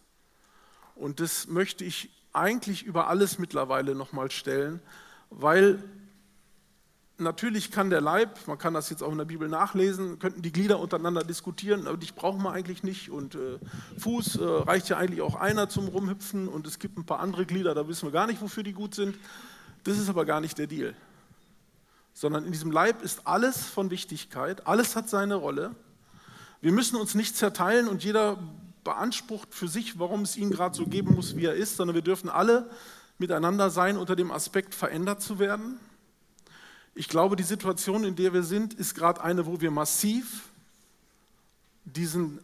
Und 0.95 1.21
das 1.21 1.47
möchte 1.47 1.87
ich 1.87 2.11
eigentlich 2.35 2.83
über 2.83 3.09
alles 3.09 3.39
mittlerweile 3.39 3.95
nochmal 3.95 4.31
stellen, 4.31 4.83
weil 5.31 5.83
natürlich 7.19 7.71
kann 7.71 7.91
der 7.91 8.01
Leib, 8.01 8.47
man 8.47 8.59
kann 8.59 8.75
das 8.75 8.91
jetzt 8.91 9.03
auch 9.03 9.13
in 9.13 9.19
der 9.19 9.25
Bibel 9.25 9.49
nachlesen, 9.49 10.19
könnten 10.19 10.43
die 10.43 10.53
Glieder 10.53 10.81
untereinander 10.81 11.23
diskutieren, 11.23 11.87
aber 11.87 11.97
dich 11.97 12.15
brauchen 12.15 12.43
wir 12.43 12.53
eigentlich 12.53 12.83
nicht. 12.83 13.11
Und 13.11 13.35
äh, 13.35 13.59
Fuß 13.99 14.37
äh, 14.37 14.45
reicht 14.45 14.89
ja 14.89 14.97
eigentlich 14.97 15.23
auch 15.23 15.37
einer 15.37 15.69
zum 15.69 15.89
Rumhüpfen 15.89 16.49
und 16.49 16.67
es 16.67 16.79
gibt 16.79 16.99
ein 16.99 17.05
paar 17.05 17.21
andere 17.21 17.47
Glieder, 17.47 17.75
da 17.75 17.87
wissen 17.89 18.07
wir 18.07 18.13
gar 18.13 18.27
nicht, 18.27 18.41
wofür 18.41 18.63
die 18.63 18.73
gut 18.73 18.95
sind. 18.95 19.17
Das 19.85 19.99
ist 19.99 20.09
aber 20.09 20.25
gar 20.25 20.41
nicht 20.41 20.59
der 20.59 20.67
Deal. 20.67 20.95
Sondern 22.15 22.45
in 22.45 22.53
diesem 22.53 22.71
Leib 22.71 23.03
ist 23.03 23.27
alles 23.27 23.67
von 23.67 23.91
Wichtigkeit, 23.91 24.67
alles 24.67 24.97
hat 24.97 25.09
seine 25.09 25.35
Rolle. 25.37 25.75
Wir 26.61 26.73
müssen 26.73 26.97
uns 26.97 27.15
nicht 27.15 27.37
zerteilen 27.37 27.89
und 27.89 28.03
jeder 28.03 28.39
beansprucht 28.83 29.55
für 29.55 29.69
sich, 29.69 29.99
warum 29.99 30.23
es 30.23 30.37
ihn 30.37 30.51
gerade 30.51 30.75
so 30.75 30.87
geben 30.87 31.15
muss, 31.15 31.37
wie 31.37 31.45
er 31.45 31.55
ist, 31.55 31.77
sondern 31.77 31.95
wir 31.95 32.03
dürfen 32.03 32.29
alle 32.29 32.71
miteinander 33.19 33.71
sein 33.71 33.97
unter 33.97 34.17
dem 34.17 34.31
Aspekt, 34.31 34.75
verändert 34.75 35.23
zu 35.23 35.39
werden 35.39 35.79
ich 36.95 37.09
glaube, 37.09 37.37
die 37.37 37.43
Situation, 37.43 38.05
in 38.05 38.15
der 38.15 38.33
wir 38.33 38.43
sind, 38.43 38.75
ist 38.75 38.95
gerade 38.95 39.23
eine, 39.23 39.47
wo 39.47 39.61
wir 39.61 39.71
massiv 39.71 40.49
diesen, 41.85 42.39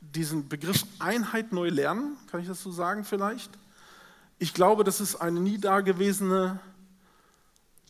diesen 0.00 0.48
Begriff 0.48 0.84
Einheit 0.98 1.52
neu 1.52 1.68
lernen, 1.68 2.16
kann 2.30 2.40
ich 2.40 2.46
das 2.46 2.62
so 2.62 2.70
sagen 2.70 3.04
vielleicht? 3.04 3.50
Ich 4.38 4.54
glaube, 4.54 4.84
dass 4.84 5.00
es 5.00 5.16
eine 5.16 5.40
nie 5.40 5.58
dagewesene 5.58 6.60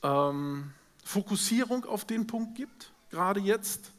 ähm, 0.02 0.72
Fokussierung 1.04 1.84
auf 1.84 2.04
den 2.04 2.26
Punkt 2.26 2.56
gibt, 2.56 2.90
gerade 3.10 3.40
jetzt. 3.40 3.92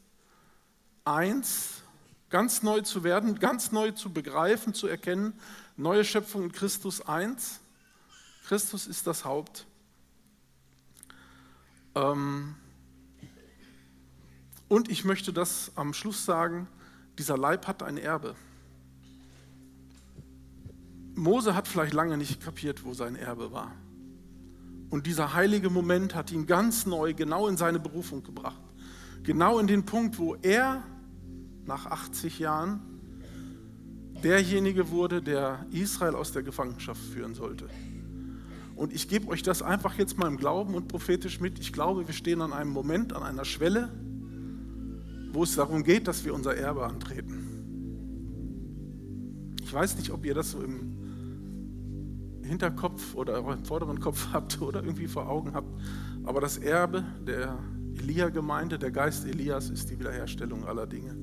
eins, 1.04 1.82
ganz 2.28 2.62
neu 2.62 2.82
zu 2.82 3.02
werden, 3.02 3.38
ganz 3.38 3.72
neu 3.72 3.90
zu 3.92 4.12
begreifen, 4.12 4.74
zu 4.74 4.86
erkennen, 4.86 5.32
neue 5.76 6.04
Schöpfung 6.04 6.44
in 6.44 6.52
Christus 6.52 7.00
eins. 7.00 7.60
Christus 8.46 8.86
ist 8.86 9.06
das 9.06 9.24
Haupt. 9.24 9.66
Ähm, 11.94 12.54
und 14.68 14.88
ich 14.90 15.04
möchte 15.04 15.32
das 15.32 15.72
am 15.74 15.92
Schluss 15.92 16.24
sagen, 16.24 16.68
dieser 17.18 17.36
Leib 17.36 17.66
hat 17.66 17.82
ein 17.82 17.98
Erbe. 17.98 18.34
Mose 21.14 21.54
hat 21.54 21.68
vielleicht 21.68 21.92
lange 21.92 22.16
nicht 22.16 22.40
kapiert, 22.40 22.84
wo 22.84 22.94
sein 22.94 23.16
Erbe 23.16 23.52
war. 23.52 23.72
Und 24.90 25.06
dieser 25.06 25.34
heilige 25.34 25.70
Moment 25.70 26.14
hat 26.14 26.32
ihn 26.32 26.46
ganz 26.46 26.86
neu 26.86 27.14
genau 27.14 27.46
in 27.46 27.56
seine 27.56 27.78
Berufung 27.78 28.22
gebracht. 28.22 28.60
Genau 29.22 29.58
in 29.58 29.66
den 29.66 29.84
Punkt, 29.84 30.18
wo 30.18 30.34
er 30.36 30.82
nach 31.66 31.86
80 31.86 32.38
Jahren 32.38 32.80
derjenige 34.22 34.90
wurde, 34.90 35.22
der 35.22 35.66
Israel 35.70 36.14
aus 36.14 36.32
der 36.32 36.42
Gefangenschaft 36.42 37.00
führen 37.00 37.34
sollte. 37.34 37.68
Und 38.80 38.94
ich 38.94 39.08
gebe 39.08 39.28
euch 39.28 39.42
das 39.42 39.60
einfach 39.60 39.98
jetzt 39.98 40.16
mal 40.16 40.26
im 40.26 40.38
Glauben 40.38 40.74
und 40.74 40.88
prophetisch 40.88 41.38
mit. 41.38 41.58
Ich 41.58 41.70
glaube, 41.70 42.06
wir 42.06 42.14
stehen 42.14 42.40
an 42.40 42.54
einem 42.54 42.70
Moment, 42.70 43.14
an 43.14 43.22
einer 43.22 43.44
Schwelle, 43.44 43.90
wo 45.34 45.42
es 45.42 45.54
darum 45.54 45.82
geht, 45.84 46.08
dass 46.08 46.24
wir 46.24 46.32
unser 46.32 46.56
Erbe 46.56 46.86
antreten. 46.86 47.44
Ich 49.62 49.70
weiß 49.70 49.98
nicht, 49.98 50.10
ob 50.12 50.24
ihr 50.24 50.32
das 50.32 50.52
so 50.52 50.62
im 50.62 50.94
Hinterkopf 52.42 53.14
oder 53.16 53.36
im 53.52 53.66
vorderen 53.66 54.00
Kopf 54.00 54.28
habt 54.32 54.62
oder 54.62 54.82
irgendwie 54.82 55.08
vor 55.08 55.28
Augen 55.28 55.52
habt, 55.52 55.68
aber 56.24 56.40
das 56.40 56.56
Erbe 56.56 57.04
der 57.26 57.58
Elia-Gemeinde, 57.98 58.78
der 58.78 58.92
Geist 58.92 59.26
Elias 59.26 59.68
ist 59.68 59.90
die 59.90 59.98
Wiederherstellung 59.98 60.64
aller 60.64 60.86
Dinge. 60.86 61.14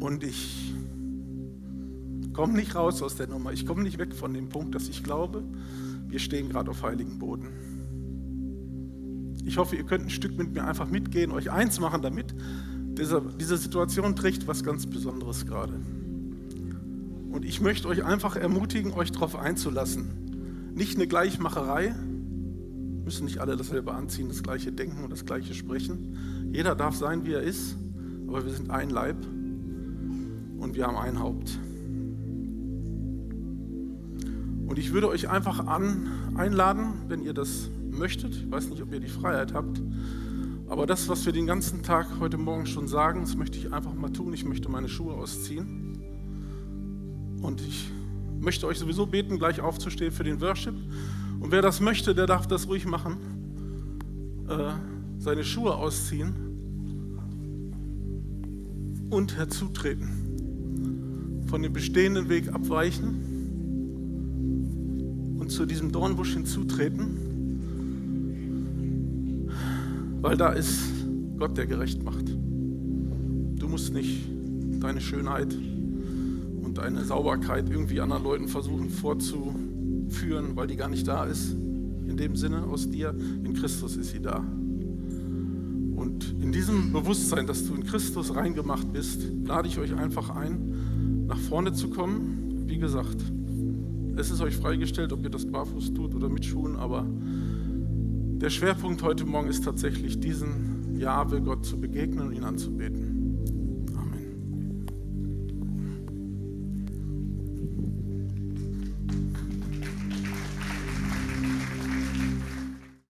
Und 0.00 0.24
ich 0.24 0.74
komme 2.32 2.54
nicht 2.54 2.74
raus 2.74 3.02
aus 3.02 3.14
der 3.14 3.28
Nummer, 3.28 3.52
ich 3.52 3.66
komme 3.66 3.84
nicht 3.84 3.98
weg 3.98 4.16
von 4.16 4.34
dem 4.34 4.48
Punkt, 4.48 4.74
dass 4.74 4.88
ich 4.88 5.04
glaube, 5.04 5.44
wir 6.12 6.18
stehen 6.18 6.50
gerade 6.50 6.70
auf 6.70 6.82
heiligen 6.82 7.18
Boden. 7.18 7.48
Ich 9.46 9.56
hoffe, 9.56 9.76
ihr 9.76 9.84
könnt 9.84 10.04
ein 10.04 10.10
Stück 10.10 10.36
mit 10.36 10.52
mir 10.52 10.64
einfach 10.64 10.88
mitgehen, 10.88 11.32
euch 11.32 11.50
eins 11.50 11.80
machen 11.80 12.02
damit. 12.02 12.34
Diese, 12.98 13.22
diese 13.40 13.56
Situation 13.56 14.14
trägt 14.14 14.46
was 14.46 14.62
ganz 14.62 14.86
Besonderes 14.86 15.46
gerade. 15.46 15.72
Und 17.30 17.46
ich 17.46 17.62
möchte 17.62 17.88
euch 17.88 18.04
einfach 18.04 18.36
ermutigen, 18.36 18.92
euch 18.92 19.10
darauf 19.10 19.36
einzulassen. 19.36 20.72
Nicht 20.74 20.96
eine 20.96 21.06
Gleichmacherei, 21.06 21.94
müssen 23.04 23.24
nicht 23.24 23.38
alle 23.38 23.56
dasselbe 23.56 23.94
anziehen, 23.94 24.28
das 24.28 24.42
gleiche 24.42 24.70
denken 24.70 25.02
und 25.02 25.10
das 25.10 25.24
gleiche 25.24 25.54
sprechen. 25.54 26.50
Jeder 26.52 26.74
darf 26.74 26.94
sein, 26.94 27.24
wie 27.24 27.32
er 27.32 27.42
ist, 27.42 27.78
aber 28.28 28.44
wir 28.44 28.52
sind 28.52 28.70
ein 28.70 28.90
Leib 28.90 29.16
und 30.58 30.74
wir 30.74 30.86
haben 30.86 30.98
ein 30.98 31.18
Haupt. 31.18 31.58
Und 34.66 34.78
ich 34.78 34.92
würde 34.92 35.08
euch 35.08 35.28
einfach 35.28 35.66
an, 35.66 36.08
einladen, 36.34 36.94
wenn 37.08 37.22
ihr 37.22 37.34
das 37.34 37.68
möchtet. 37.90 38.34
Ich 38.34 38.50
weiß 38.50 38.70
nicht, 38.70 38.82
ob 38.82 38.92
ihr 38.92 39.00
die 39.00 39.08
Freiheit 39.08 39.52
habt. 39.52 39.80
Aber 40.68 40.86
das, 40.86 41.08
was 41.08 41.26
wir 41.26 41.32
den 41.32 41.46
ganzen 41.46 41.82
Tag 41.82 42.06
heute 42.20 42.38
Morgen 42.38 42.66
schon 42.66 42.88
sagen, 42.88 43.20
das 43.20 43.36
möchte 43.36 43.58
ich 43.58 43.72
einfach 43.72 43.92
mal 43.92 44.10
tun. 44.10 44.32
Ich 44.32 44.44
möchte 44.44 44.70
meine 44.70 44.88
Schuhe 44.88 45.14
ausziehen. 45.14 45.98
Und 47.42 47.60
ich 47.60 47.90
möchte 48.40 48.66
euch 48.66 48.78
sowieso 48.78 49.06
beten, 49.06 49.38
gleich 49.38 49.60
aufzustehen 49.60 50.12
für 50.12 50.24
den 50.24 50.40
Worship. 50.40 50.74
Und 51.40 51.50
wer 51.50 51.60
das 51.60 51.80
möchte, 51.80 52.14
der 52.14 52.26
darf 52.26 52.46
das 52.46 52.68
ruhig 52.68 52.86
machen. 52.86 53.16
Äh, 54.48 54.70
seine 55.18 55.44
Schuhe 55.44 55.74
ausziehen 55.74 56.34
und 59.10 59.36
herzutreten. 59.36 61.42
Von 61.48 61.62
dem 61.62 61.72
bestehenden 61.72 62.28
Weg 62.28 62.54
abweichen 62.54 63.31
zu 65.54 65.66
diesem 65.66 65.92
Dornbusch 65.92 66.32
hinzutreten, 66.34 67.18
weil 70.20 70.36
da 70.36 70.52
ist 70.52 70.80
Gott, 71.38 71.56
der 71.56 71.66
gerecht 71.66 72.02
macht. 72.02 72.28
Du 72.28 73.68
musst 73.68 73.92
nicht 73.92 74.28
deine 74.80 75.00
Schönheit 75.00 75.54
und 76.62 76.78
deine 76.78 77.04
Sauberkeit 77.04 77.68
irgendwie 77.70 78.00
anderen 78.00 78.24
Leuten 78.24 78.48
versuchen 78.48 78.88
vorzuführen, 78.90 80.56
weil 80.56 80.66
die 80.66 80.76
gar 80.76 80.88
nicht 80.88 81.06
da 81.06 81.24
ist. 81.24 81.52
In 81.52 82.16
dem 82.16 82.34
Sinne 82.36 82.64
aus 82.64 82.88
dir, 82.88 83.14
in 83.44 83.54
Christus 83.54 83.96
ist 83.96 84.10
sie 84.10 84.20
da. 84.20 84.38
Und 85.96 86.34
in 86.40 86.50
diesem 86.52 86.92
Bewusstsein, 86.92 87.46
dass 87.46 87.66
du 87.66 87.74
in 87.74 87.84
Christus 87.84 88.34
reingemacht 88.34 88.92
bist, 88.92 89.22
lade 89.44 89.68
ich 89.68 89.78
euch 89.78 89.94
einfach 89.94 90.30
ein, 90.30 91.26
nach 91.26 91.38
vorne 91.38 91.72
zu 91.72 91.90
kommen. 91.90 92.64
Wie 92.66 92.78
gesagt, 92.78 93.18
es 94.16 94.30
ist 94.30 94.40
euch 94.40 94.56
freigestellt, 94.56 95.12
ob 95.12 95.22
ihr 95.24 95.30
das 95.30 95.46
barfuß 95.46 95.94
tut 95.94 96.14
oder 96.14 96.28
mit 96.28 96.44
Schuhen, 96.44 96.76
aber 96.76 97.06
der 98.42 98.50
Schwerpunkt 98.50 99.02
heute 99.02 99.24
Morgen 99.24 99.48
ist 99.48 99.64
tatsächlich, 99.64 100.18
diesen 100.20 100.96
Jahwe 100.98 101.40
Gott 101.40 101.64
zu 101.64 101.80
begegnen 101.80 102.28
und 102.28 102.32
ihn 102.32 102.44
anzubeten. 102.44 102.91